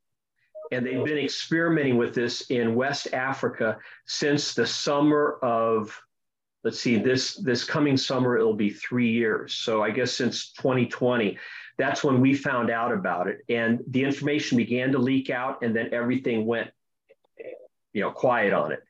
[0.70, 5.99] And they've been experimenting with this in West Africa since the summer of,
[6.64, 9.55] let's see, this, this coming summer, it'll be three years.
[9.55, 11.39] So I guess since 2020
[11.78, 15.74] that's when we found out about it and the information began to leak out and
[15.74, 16.70] then everything went
[17.93, 18.83] you know quiet on it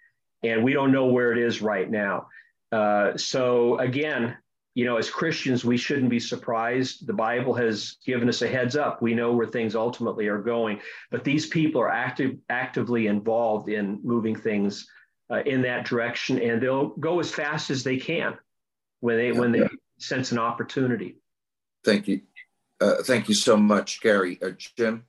[0.43, 2.27] and we don't know where it is right now
[2.73, 4.37] uh, so again
[4.75, 8.77] you know as christians we shouldn't be surprised the bible has given us a heads
[8.77, 13.69] up we know where things ultimately are going but these people are active actively involved
[13.69, 14.89] in moving things
[15.31, 18.37] uh, in that direction and they'll go as fast as they can
[19.01, 19.69] when they yeah, when they yeah.
[19.99, 21.17] sense an opportunity
[21.85, 22.21] thank you
[22.83, 24.41] uh, thank you so much, Gary.
[24.43, 25.05] Uh, Jim?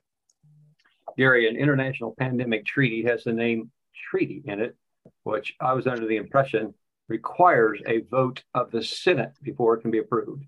[1.18, 3.70] Gary, an international pandemic treaty has the name
[4.10, 4.76] treaty in it,
[5.24, 6.72] which I was under the impression
[7.08, 10.44] requires a vote of the Senate before it can be approved.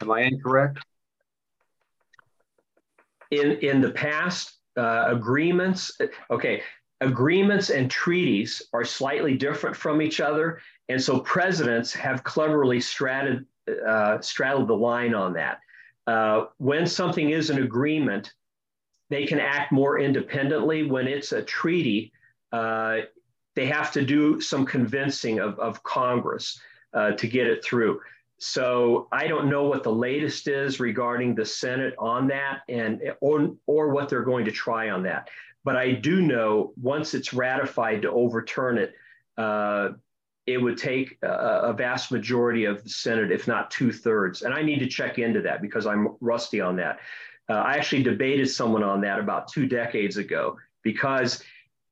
[0.00, 0.78] Am I incorrect?
[3.30, 5.98] In, in the past, uh, agreements,
[6.30, 6.62] okay,
[7.00, 10.60] agreements and treaties are slightly different from each other.
[10.88, 13.44] And so presidents have cleverly straddled,
[13.86, 15.60] uh, straddled the line on that
[16.06, 18.32] uh, when something is an agreement,
[19.10, 20.84] they can act more independently.
[20.84, 22.12] When it's a treaty,
[22.50, 22.98] uh,
[23.54, 26.60] they have to do some convincing of, of Congress
[26.94, 28.00] uh, to get it through.
[28.38, 33.54] So I don't know what the latest is regarding the Senate on that, and or
[33.66, 35.28] or what they're going to try on that.
[35.64, 38.94] But I do know once it's ratified to overturn it,
[39.38, 39.90] uh,
[40.46, 44.42] it would take a, a, vast majority of the Senate, if not two thirds.
[44.42, 46.98] And I need to check into that because I'm rusty on that.
[47.48, 51.44] Uh, I actually debated someone on that about two decades ago because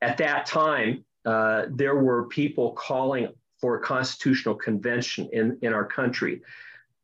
[0.02, 3.28] at that time, uh, there were people calling
[3.60, 6.40] for a constitutional convention in, in our country.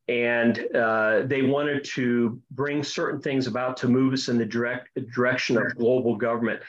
[0.09, 4.89] And uh, they wanted to bring certain things about to move us in the direct
[5.13, 6.61] direction of global government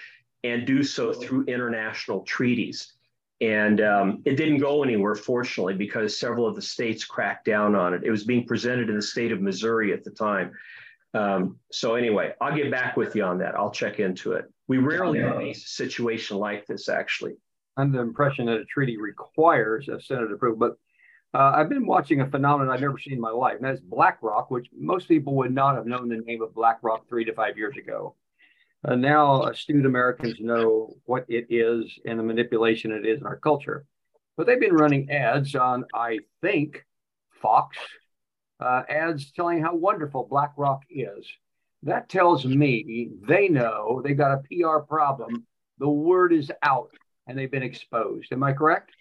[0.44, 2.94] and do so through international treaties.
[3.40, 7.94] And um, it didn't go anywhere, fortunately, because several of the states cracked down on
[7.94, 8.04] it.
[8.04, 10.52] It was being presented in the state of Missouri at the time.
[11.14, 13.56] Um, so, anyway, I'll get back with you on that.
[13.56, 14.52] I'll check into it.
[14.68, 17.36] We rarely face a situation like this, actually.
[17.78, 20.78] I'm the impression that a treaty requires a Senate approval, but
[21.38, 24.50] uh, I've been watching a phenomenon I've never seen in my life, and that's BlackRock,
[24.50, 27.78] which most people would not have known the name of BlackRock three to five years
[27.78, 28.16] ago.
[28.88, 33.38] Uh, now, astute Americans know what it is and the manipulation it is in our
[33.38, 33.86] culture.
[34.38, 36.86] But they've been running ads on, I think,
[37.42, 37.78] Fox,
[38.60, 41.28] uh, ads telling how wonderful BlackRock is.
[41.84, 45.46] That tells me they know they've got a PR problem.
[45.80, 46.92] The word is out
[47.28, 48.32] and they've been exposed.
[48.34, 48.92] Am I correct?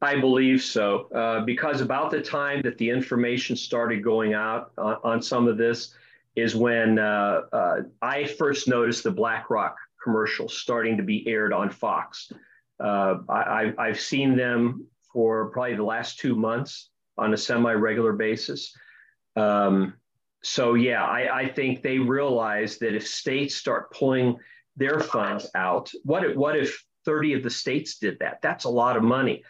[0.00, 1.08] I believe so.
[1.14, 5.58] Uh, because about the time that the information started going out on, on some of
[5.58, 5.94] this,
[6.36, 11.68] is when uh, uh, I first noticed the BlackRock commercials starting to be aired on
[11.68, 12.32] Fox.
[12.78, 18.72] Uh, I, have seen them for probably the last two months on a semi-regular basis.
[19.34, 19.94] Um,
[20.42, 24.36] so yeah, I, I, think they realize that if states start pulling
[24.76, 28.40] their funds out, what if, what if 30 of the states did that?
[28.42, 29.42] That's a lot of money.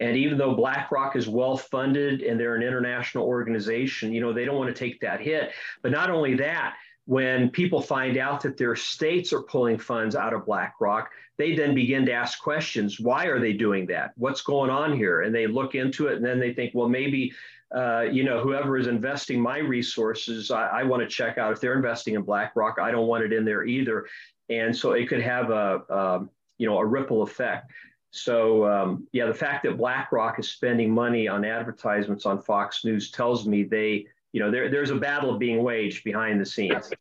[0.00, 4.44] And even though BlackRock is well funded and they're an international organization, you know, they
[4.44, 5.52] don't want to take that hit.
[5.80, 6.74] But not only that,
[7.04, 11.74] when people find out that their states are pulling funds out of BlackRock, they then
[11.74, 13.00] begin to ask questions.
[13.00, 14.12] Why are they doing that?
[14.16, 15.22] What's going on here?
[15.22, 17.32] And they look into it and then they think, well, maybe,
[17.74, 21.60] uh, you know, whoever is investing my resources, I, I want to check out if
[21.60, 22.78] they're investing in BlackRock.
[22.78, 24.06] I don't want it in there either.
[24.50, 26.26] And so it could have a,
[26.58, 27.70] you know, a ripple effect.
[28.12, 33.10] So um, yeah, the fact that BlackRock is spending money on advertisements on Fox News
[33.10, 36.92] tells me they, you know, there, there's a battle being waged behind the scenes.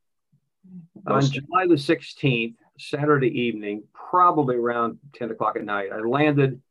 [1.07, 6.61] On July the 16th, Saturday evening, probably around 10 o'clock at night, I landed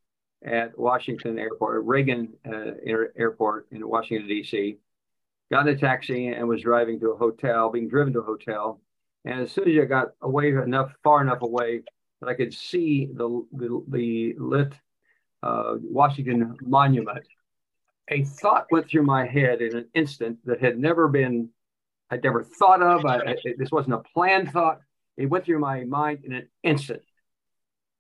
[0.45, 2.73] at Washington Airport, Reagan uh,
[3.17, 4.79] Airport in Washington, D.C.,
[5.51, 8.81] got in a taxi and was driving to a hotel, being driven to a hotel.
[9.25, 11.83] And as soon as I got away enough, far enough away
[12.21, 14.73] that I could see the, the, the lit
[15.43, 17.27] uh, Washington Monument,
[18.09, 21.49] a thought went through my head in an instant that had never been,
[22.11, 23.05] I'd never thought of.
[23.05, 24.81] I, I, this wasn't a planned thought.
[25.17, 27.03] It went through my mind in an instant.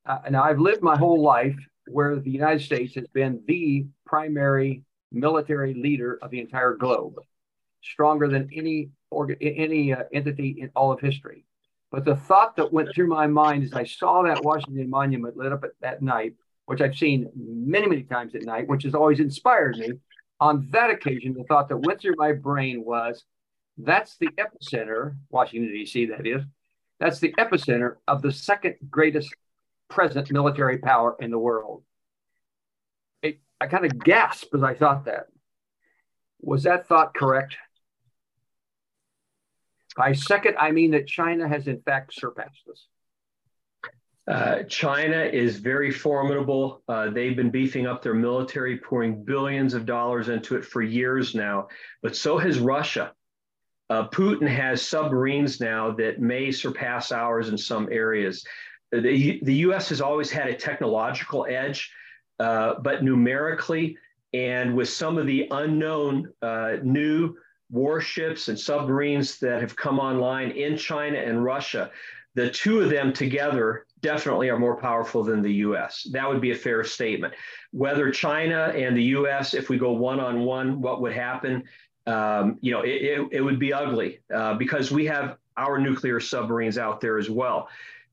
[0.07, 1.57] Uh, now, I've lived my whole life
[1.91, 4.83] where the United States has been the primary
[5.13, 7.15] military leader of the entire globe,
[7.83, 11.45] stronger than any organ, any uh, entity in all of history.
[11.91, 15.53] But the thought that went through my mind as I saw that Washington Monument lit
[15.53, 16.35] up at that night,
[16.67, 19.93] which I've seen many, many times at night, which has always inspired me,
[20.41, 23.25] on that occasion, the thought that went through my brain was
[23.77, 26.43] that's the epicenter, Washington, D.C., that is,
[26.99, 29.35] that's the epicenter of the second greatest
[29.91, 31.83] present military power in the world.
[33.23, 35.27] It, I kind of gasped as I thought that.
[36.41, 37.57] Was that thought correct?
[39.97, 42.87] By second, I mean that China has in fact surpassed us.
[44.27, 46.83] Uh, China is very formidable.
[46.89, 51.35] Uh, they've been beefing up their military, pouring billions of dollars into it for years
[51.35, 51.67] now,
[52.01, 53.13] but so has Russia.
[53.89, 58.47] Uh, Putin has submarines now that may surpass ours in some areas.
[58.93, 61.93] The, US has always had a technological edge,
[62.39, 63.97] uh, but numerically
[64.33, 67.35] and with some of the unknown uh, new
[67.71, 71.91] warships and submarines that have come online in China and Russia,
[72.35, 76.07] the two of them together definitely are more powerful than the US.
[76.13, 77.35] That would be a fair statement.
[77.73, 81.65] Whether China and the US, if we go one on one, what would happen?
[82.07, 86.19] Um, you know, it, it, it, would be ugly uh, because we have our nuclear
[86.19, 87.69] submarines out there as well.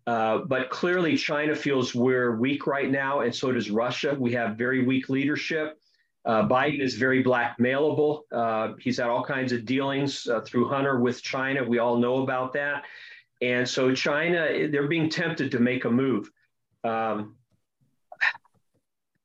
[0.08, 4.16] Uh, but clearly, China feels we're weak right now, and so does Russia.
[4.18, 5.78] We have very weak leadership.
[6.24, 8.22] Uh, Biden is very blackmailable.
[8.32, 11.64] Uh, he's had all kinds of dealings uh, through Hunter with China.
[11.64, 12.84] We all know about that.
[13.42, 16.32] And so China, they're being tempted to make a move.
[16.86, 17.36] Um,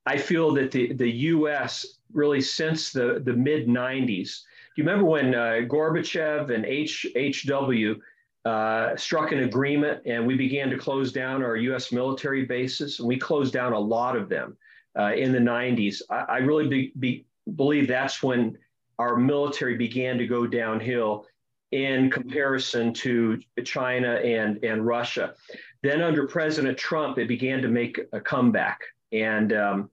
[0.04, 4.42] I feel that the, the US really since the, the mid 90s,
[4.74, 8.00] do you remember when uh, Gorbachev and H, HW
[8.44, 12.98] uh, struck an agreement and we began to close down our US military bases?
[12.98, 14.56] And we closed down a lot of them
[14.98, 16.02] uh, in the 90s.
[16.10, 17.26] I, I really be, be,
[17.56, 18.58] believe that's when
[18.98, 21.26] our military began to go downhill
[21.72, 25.34] in comparison to China and, and Russia.
[25.82, 28.80] Then under President Trump, it began to make a comeback.
[29.10, 29.90] And um,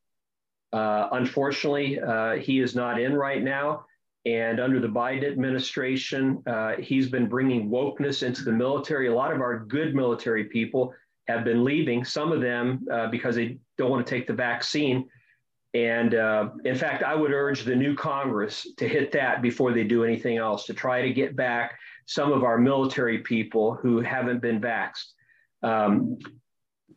[0.72, 3.86] uh, unfortunately, uh, he is not in right now.
[4.26, 9.07] And under the Biden administration, uh, he's been bringing wokeness into the military.
[9.07, 10.93] A lot of our good military people
[11.28, 15.07] have been leaving, some of them uh, because they don't want to take the vaccine.
[15.74, 19.84] And uh, in fact, I would urge the new Congress to hit that before they
[19.84, 24.41] do anything else, to try to get back some of our military people who haven't
[24.41, 25.13] been vaxxed.
[25.61, 26.17] Um,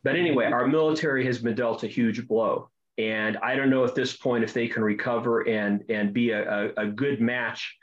[0.03, 2.71] but anyway, our military has been dealt a huge blow.
[2.99, 6.43] And I don't know at this point if they can recover and, and be a,
[6.43, 7.77] a, a good match,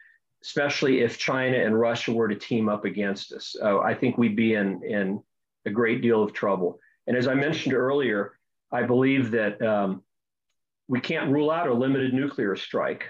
[0.43, 3.55] especially if China and Russia were to team up against us.
[3.61, 5.21] Uh, I think we'd be in, in
[5.65, 6.79] a great deal of trouble.
[7.07, 8.33] And as I mentioned earlier,
[8.71, 10.03] I believe that um,
[10.87, 13.05] we can't rule out a limited nuclear strike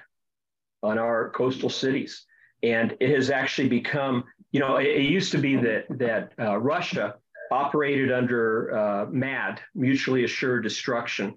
[0.82, 2.26] on our coastal cities.
[2.64, 6.58] And it has actually become, you know, it, it used to be that that uh,
[6.58, 7.16] Russia
[7.52, 11.36] operated under uh, MAD, mutually assured destruction,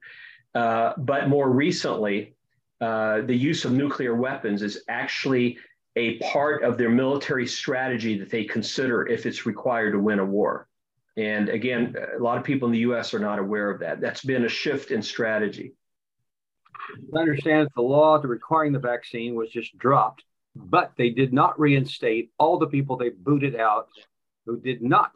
[0.55, 2.35] uh, but more recently,
[2.81, 5.59] uh, the use of nuclear weapons is actually
[5.97, 10.25] a part of their military strategy that they consider if it's required to win a
[10.25, 10.69] war.
[11.17, 14.01] And again, a lot of people in the US are not aware of that.
[14.01, 15.75] That's been a shift in strategy.
[17.15, 20.25] I understand that the law requiring the vaccine was just dropped,
[20.57, 23.89] but they did not reinstate all the people they booted out
[24.47, 25.13] who did not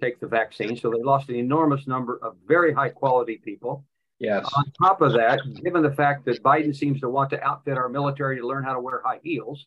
[0.00, 0.76] take the vaccine.
[0.76, 3.84] So they lost an enormous number of very high quality people.
[4.18, 4.48] Yes.
[4.56, 7.88] On top of that, given the fact that Biden seems to want to outfit our
[7.88, 9.66] military to learn how to wear high heels,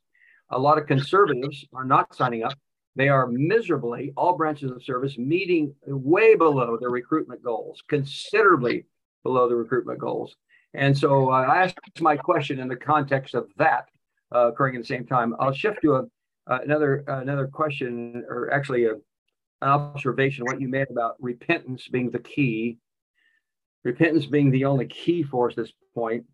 [0.49, 2.53] a lot of conservatives are not signing up
[2.95, 8.85] they are miserably, all branches of service, meeting way below their recruitment goals, considerably
[9.23, 10.35] below the recruitment goals.
[10.73, 13.89] And so uh, I asked my question in the context of that
[14.33, 15.35] uh, occurring at the same time.
[15.39, 16.03] I'll shift to a,
[16.47, 22.09] uh, another another question, or actually a, an observation, what you made about repentance being
[22.09, 22.77] the key,
[23.83, 26.25] repentance being the only key for us at this point.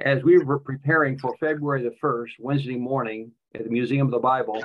[0.00, 4.18] As we were preparing for February the 1st, Wednesday morning at the Museum of the
[4.18, 4.62] Bible,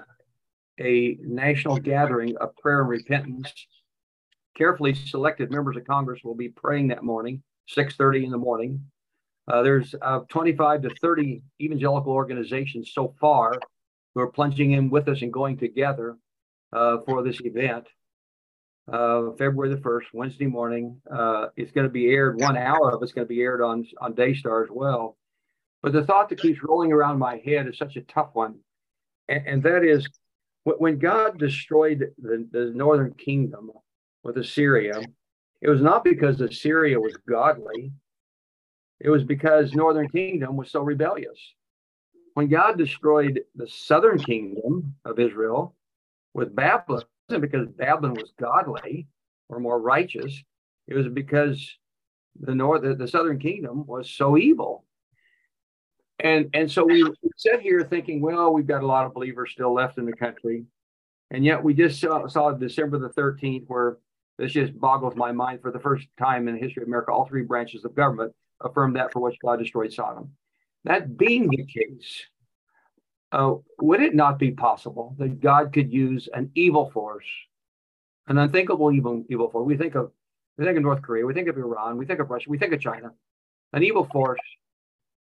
[0.79, 3.53] a national gathering of prayer and repentance.
[4.57, 8.83] Carefully selected members of Congress will be praying that morning, 6:30 in the morning.
[9.47, 13.59] Uh, there's uh, 25 to 30 evangelical organizations so far
[14.13, 16.17] who are plunging in with us and going together
[16.73, 17.87] uh, for this event.
[18.91, 21.01] Uh, February the 1st, Wednesday morning.
[21.11, 23.85] Uh, it's going to be aired, one hour of it's going to be aired on,
[24.01, 25.17] on Daystar as well.
[25.81, 28.55] But the thought that keeps rolling around my head is such a tough one.
[29.27, 30.07] And, and that is
[30.63, 33.71] when God destroyed the, the northern kingdom
[34.23, 35.01] with Assyria,
[35.61, 37.91] it was not because Assyria was godly,
[38.99, 41.39] it was because northern kingdom was so rebellious.
[42.33, 45.75] When God destroyed the southern kingdom of Israel
[46.33, 49.07] with Babylon, wasn't because Babylon was godly
[49.49, 50.43] or more righteous.
[50.87, 51.77] It was because
[52.39, 54.85] the north, the southern kingdom was so evil.
[56.21, 57.05] And and so we
[57.37, 60.65] sit here thinking, well, we've got a lot of believers still left in the country,
[61.31, 63.97] and yet we just saw, saw December the 13th, where
[64.37, 65.61] this just boggles my mind.
[65.61, 68.97] For the first time in the history of America, all three branches of government affirmed
[68.97, 70.31] that for which God destroyed Sodom.
[70.83, 72.25] That being the case,
[73.31, 77.25] uh, would it not be possible that God could use an evil force,
[78.27, 79.65] an unthinkable evil evil force?
[79.65, 80.11] We think of
[80.57, 82.73] we think of North Korea, we think of Iran, we think of Russia, we think
[82.73, 83.11] of China,
[83.73, 84.39] an evil force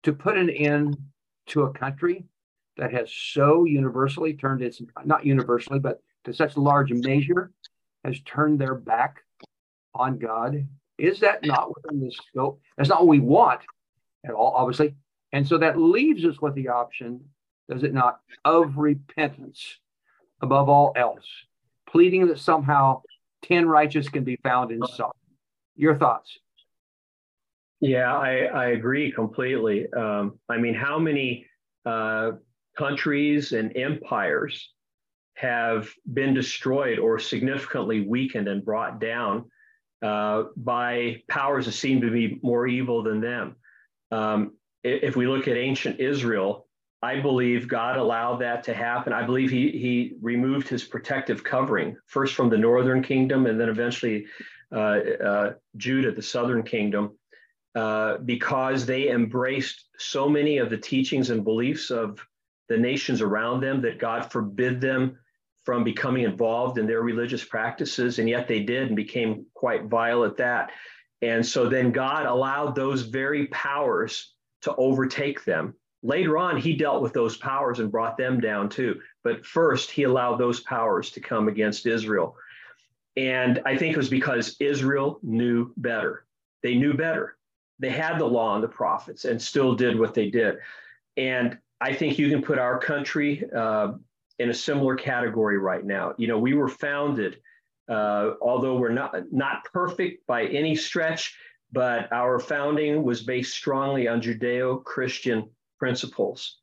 [0.05, 0.97] to put an end
[1.47, 2.25] to a country
[2.77, 7.53] that has so universally turned its not universally, but to such large measure
[8.05, 9.21] has turned their back
[9.95, 10.67] on God.
[10.99, 12.61] Is that not within the scope?
[12.77, 13.61] That's not what we want
[14.25, 14.95] at all, obviously.
[15.33, 17.21] And so that leaves us with the option,
[17.69, 19.79] does it not, of repentance
[20.41, 21.27] above all else,
[21.89, 23.03] pleading that somehow
[23.43, 25.13] 10 righteous can be found in Sodom.
[25.77, 26.39] Your thoughts?
[27.81, 29.93] Yeah, I, I agree completely.
[29.93, 31.47] Um, I mean, how many
[31.85, 32.33] uh,
[32.77, 34.71] countries and empires
[35.35, 39.45] have been destroyed or significantly weakened and brought down
[40.03, 43.57] uh, by powers that seem to be more evil than them?
[44.11, 46.69] Um, if we look at ancient Israel,
[47.05, 49.13] I believe God allowed that to happen.
[49.13, 53.69] I believe he, he removed his protective covering, first from the northern kingdom and then
[53.69, 54.25] eventually
[54.73, 55.01] uh,
[55.31, 57.19] uh, Judah, the southern kingdom
[57.75, 62.27] uh, because they embraced so many of the teachings and beliefs of
[62.69, 65.19] the nations around them that God forbid them
[65.65, 68.19] from becoming involved in their religious practices.
[68.19, 70.71] And yet they did and became quite vile at that.
[71.21, 74.33] And so then God allowed those very powers
[74.63, 75.75] to overtake them.
[76.05, 79.01] Later on, he dealt with those powers and brought them down too.
[79.25, 82.37] But first, he allowed those powers to come against Israel.
[83.17, 86.27] And I think it was because Israel knew better.
[86.63, 87.37] They knew better
[87.79, 90.59] they had the law and the prophets and still did what they did.
[91.17, 93.93] And I think you can put our country uh,
[94.39, 96.15] in a similar category right now.
[96.17, 97.41] You know, we were founded,
[97.89, 101.37] uh, although we're not not perfect by any stretch,
[101.73, 105.49] but our founding was based strongly on Judeo-Christian
[105.79, 106.59] principles.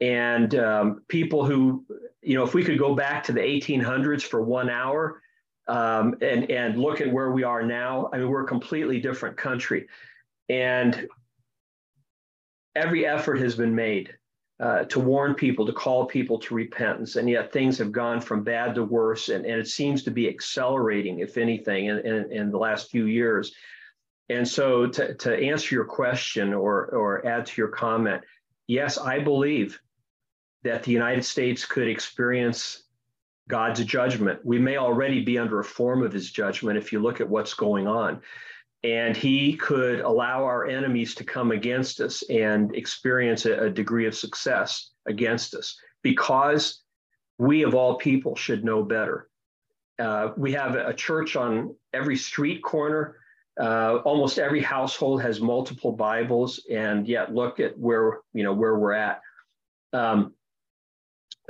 [0.00, 1.84] And um, people who,
[2.22, 5.20] you know, if we could go back to the 1800s for one hour
[5.68, 9.36] um, and and look at where we are now, I mean, we're a completely different
[9.36, 9.86] country.
[10.48, 11.06] And
[12.74, 14.12] every effort has been made
[14.58, 17.16] uh, to warn people, to call people to repentance.
[17.16, 19.28] And yet things have gone from bad to worse.
[19.28, 23.06] And, and it seems to be accelerating, if anything, in, in, in the last few
[23.06, 23.52] years.
[24.28, 28.22] And so to, to answer your question or, or add to your comment,
[28.66, 29.80] yes, I believe
[30.64, 32.84] that the United States could experience
[33.48, 34.40] God's judgment.
[34.44, 37.54] We may already be under a form of his judgment if you look at what's
[37.54, 38.22] going on
[38.84, 44.06] and he could allow our enemies to come against us and experience a, a, degree
[44.06, 46.82] of success against us because
[47.38, 49.28] we of all people should know better
[49.98, 53.16] uh, we have a church on every street corner
[53.60, 58.78] uh, almost every household has multiple bibles and yet look at where you know where
[58.78, 59.20] we're at
[59.92, 60.32] um,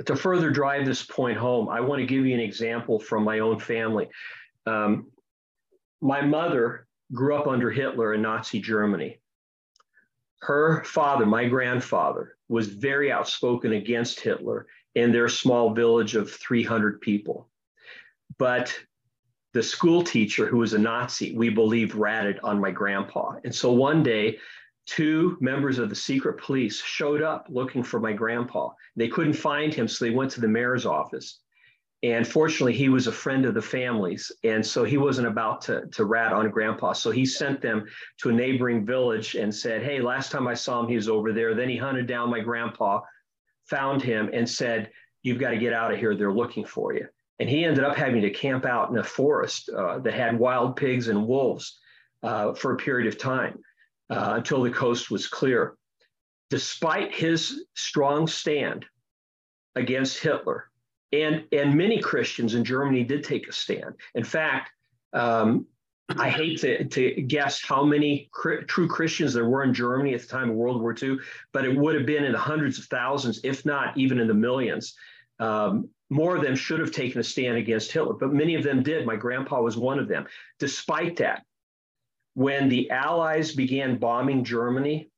[0.05, 3.39] to further drive this point home i want to give you an example from my
[3.39, 4.09] own family
[4.65, 5.07] um,
[6.01, 9.19] my mother grew up under Hitler in Nazi Germany.
[10.41, 16.99] Her father, my grandfather, was very outspoken against Hitler in their small village of 300
[16.99, 17.49] people.
[18.37, 18.77] But
[19.53, 23.35] the school teacher, who was a Nazi, we believe ratted on my grandpa.
[23.43, 24.39] And so one day,
[24.85, 28.69] two members of the secret police showed up looking for my grandpa.
[28.95, 31.39] They couldn't find him, so they went to the mayor's office.
[32.01, 34.29] And fortunately, he was a friend of the family's.
[34.43, 36.91] And so he wasn't about to, to rat on grandpa.
[36.91, 37.85] So he sent them
[38.17, 41.31] to a neighboring village and said, Hey, last time I saw him, he was over
[41.31, 41.55] there.
[41.55, 42.99] Then he hunted down my grandpa,
[43.69, 46.13] found him, and said, You've got to get out of here.
[46.17, 47.07] They're looking for you.
[47.39, 50.75] And he ended up having to camp out in a forest uh, that had wild
[50.75, 51.79] pigs and wolves
[52.21, 53.59] uh, for a period of time
[54.09, 55.75] uh, until the coast was clear.
[56.49, 58.85] Despite his strong stand
[59.75, 60.69] against Hitler,
[61.11, 63.95] and, and many Christians in Germany did take a stand.
[64.15, 64.71] In fact,
[65.13, 65.67] Um,
[66.09, 70.21] I hate to, to guess how many cr- true Christians there were in Germany at
[70.21, 71.17] the time of World War II,
[71.53, 74.33] but it would have been in the hundreds of thousands, if not even in the
[74.33, 74.95] millions.
[75.39, 78.83] Um, more of them should have taken a stand against Hitler, but many of them
[78.83, 79.05] did.
[79.05, 80.25] My grandpa was one of them.
[80.59, 81.43] Despite that,
[82.35, 85.09] when the Allies began bombing Germany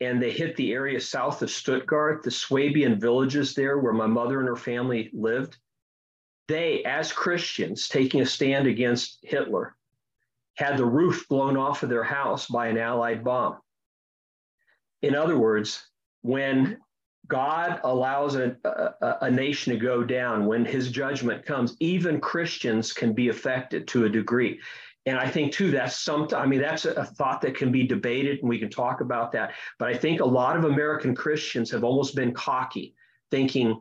[0.00, 4.40] and they hit the area south of Stuttgart, the Swabian villages there where my mother
[4.40, 5.56] and her family lived,
[6.48, 9.76] they, as Christians, taking a stand against Hitler,
[10.56, 13.58] had the roof blown off of their house by an Allied bomb.
[15.02, 15.88] In other words,
[16.22, 16.78] when
[17.28, 22.92] God allows a, a, a, nation to go down, when his judgment comes, even Christians
[22.92, 24.60] can be affected to a degree.
[25.06, 27.86] And I think, too, that's some, I mean, that's a, a thought that can be
[27.86, 29.52] debated and we can talk about that.
[29.78, 32.94] But I think a lot of American Christians have almost been cocky,
[33.30, 33.80] thinking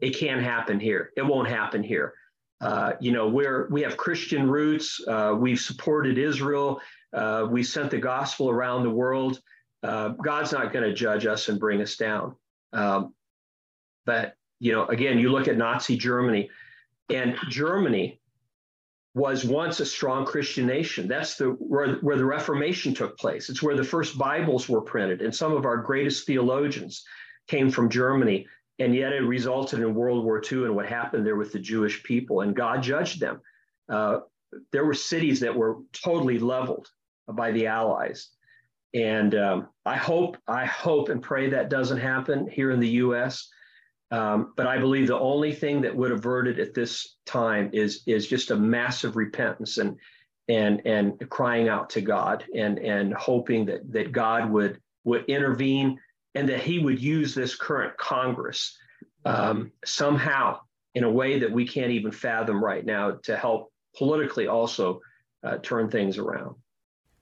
[0.00, 2.14] it can't happen here, it won't happen here.
[2.60, 5.00] Uh, you know, we're we have Christian roots.
[5.08, 6.80] Uh, we've supported Israel.
[7.12, 9.40] Uh, we sent the gospel around the world.
[9.82, 12.36] Uh, God's not going to judge us and bring us down.
[12.72, 13.14] Um,
[14.04, 16.50] but you know, again, you look at Nazi Germany,
[17.10, 18.20] and Germany
[19.14, 21.08] was once a strong Christian nation.
[21.08, 23.50] That's the where, where the Reformation took place.
[23.50, 27.04] It's where the first Bibles were printed, and some of our greatest theologians
[27.48, 28.46] came from Germany
[28.78, 32.02] and yet it resulted in World War II and what happened there with the Jewish
[32.02, 32.40] people.
[32.40, 33.40] And God judged them.
[33.88, 34.20] Uh,
[34.72, 36.88] there were cities that were totally leveled
[37.28, 38.30] by the Allies.
[38.94, 43.48] And um, I hope, I hope and pray that doesn't happen here in the U.S.
[44.10, 48.02] Um, but I believe the only thing that would avert it at this time is
[48.06, 49.96] is just a massive repentance and
[50.48, 55.98] and and crying out to God and and hoping that that God would would intervene
[56.34, 58.76] and that he would use this current Congress
[59.24, 60.60] um, somehow
[60.94, 65.00] in a way that we can't even fathom right now to help politically also
[65.42, 66.56] uh, turn things around.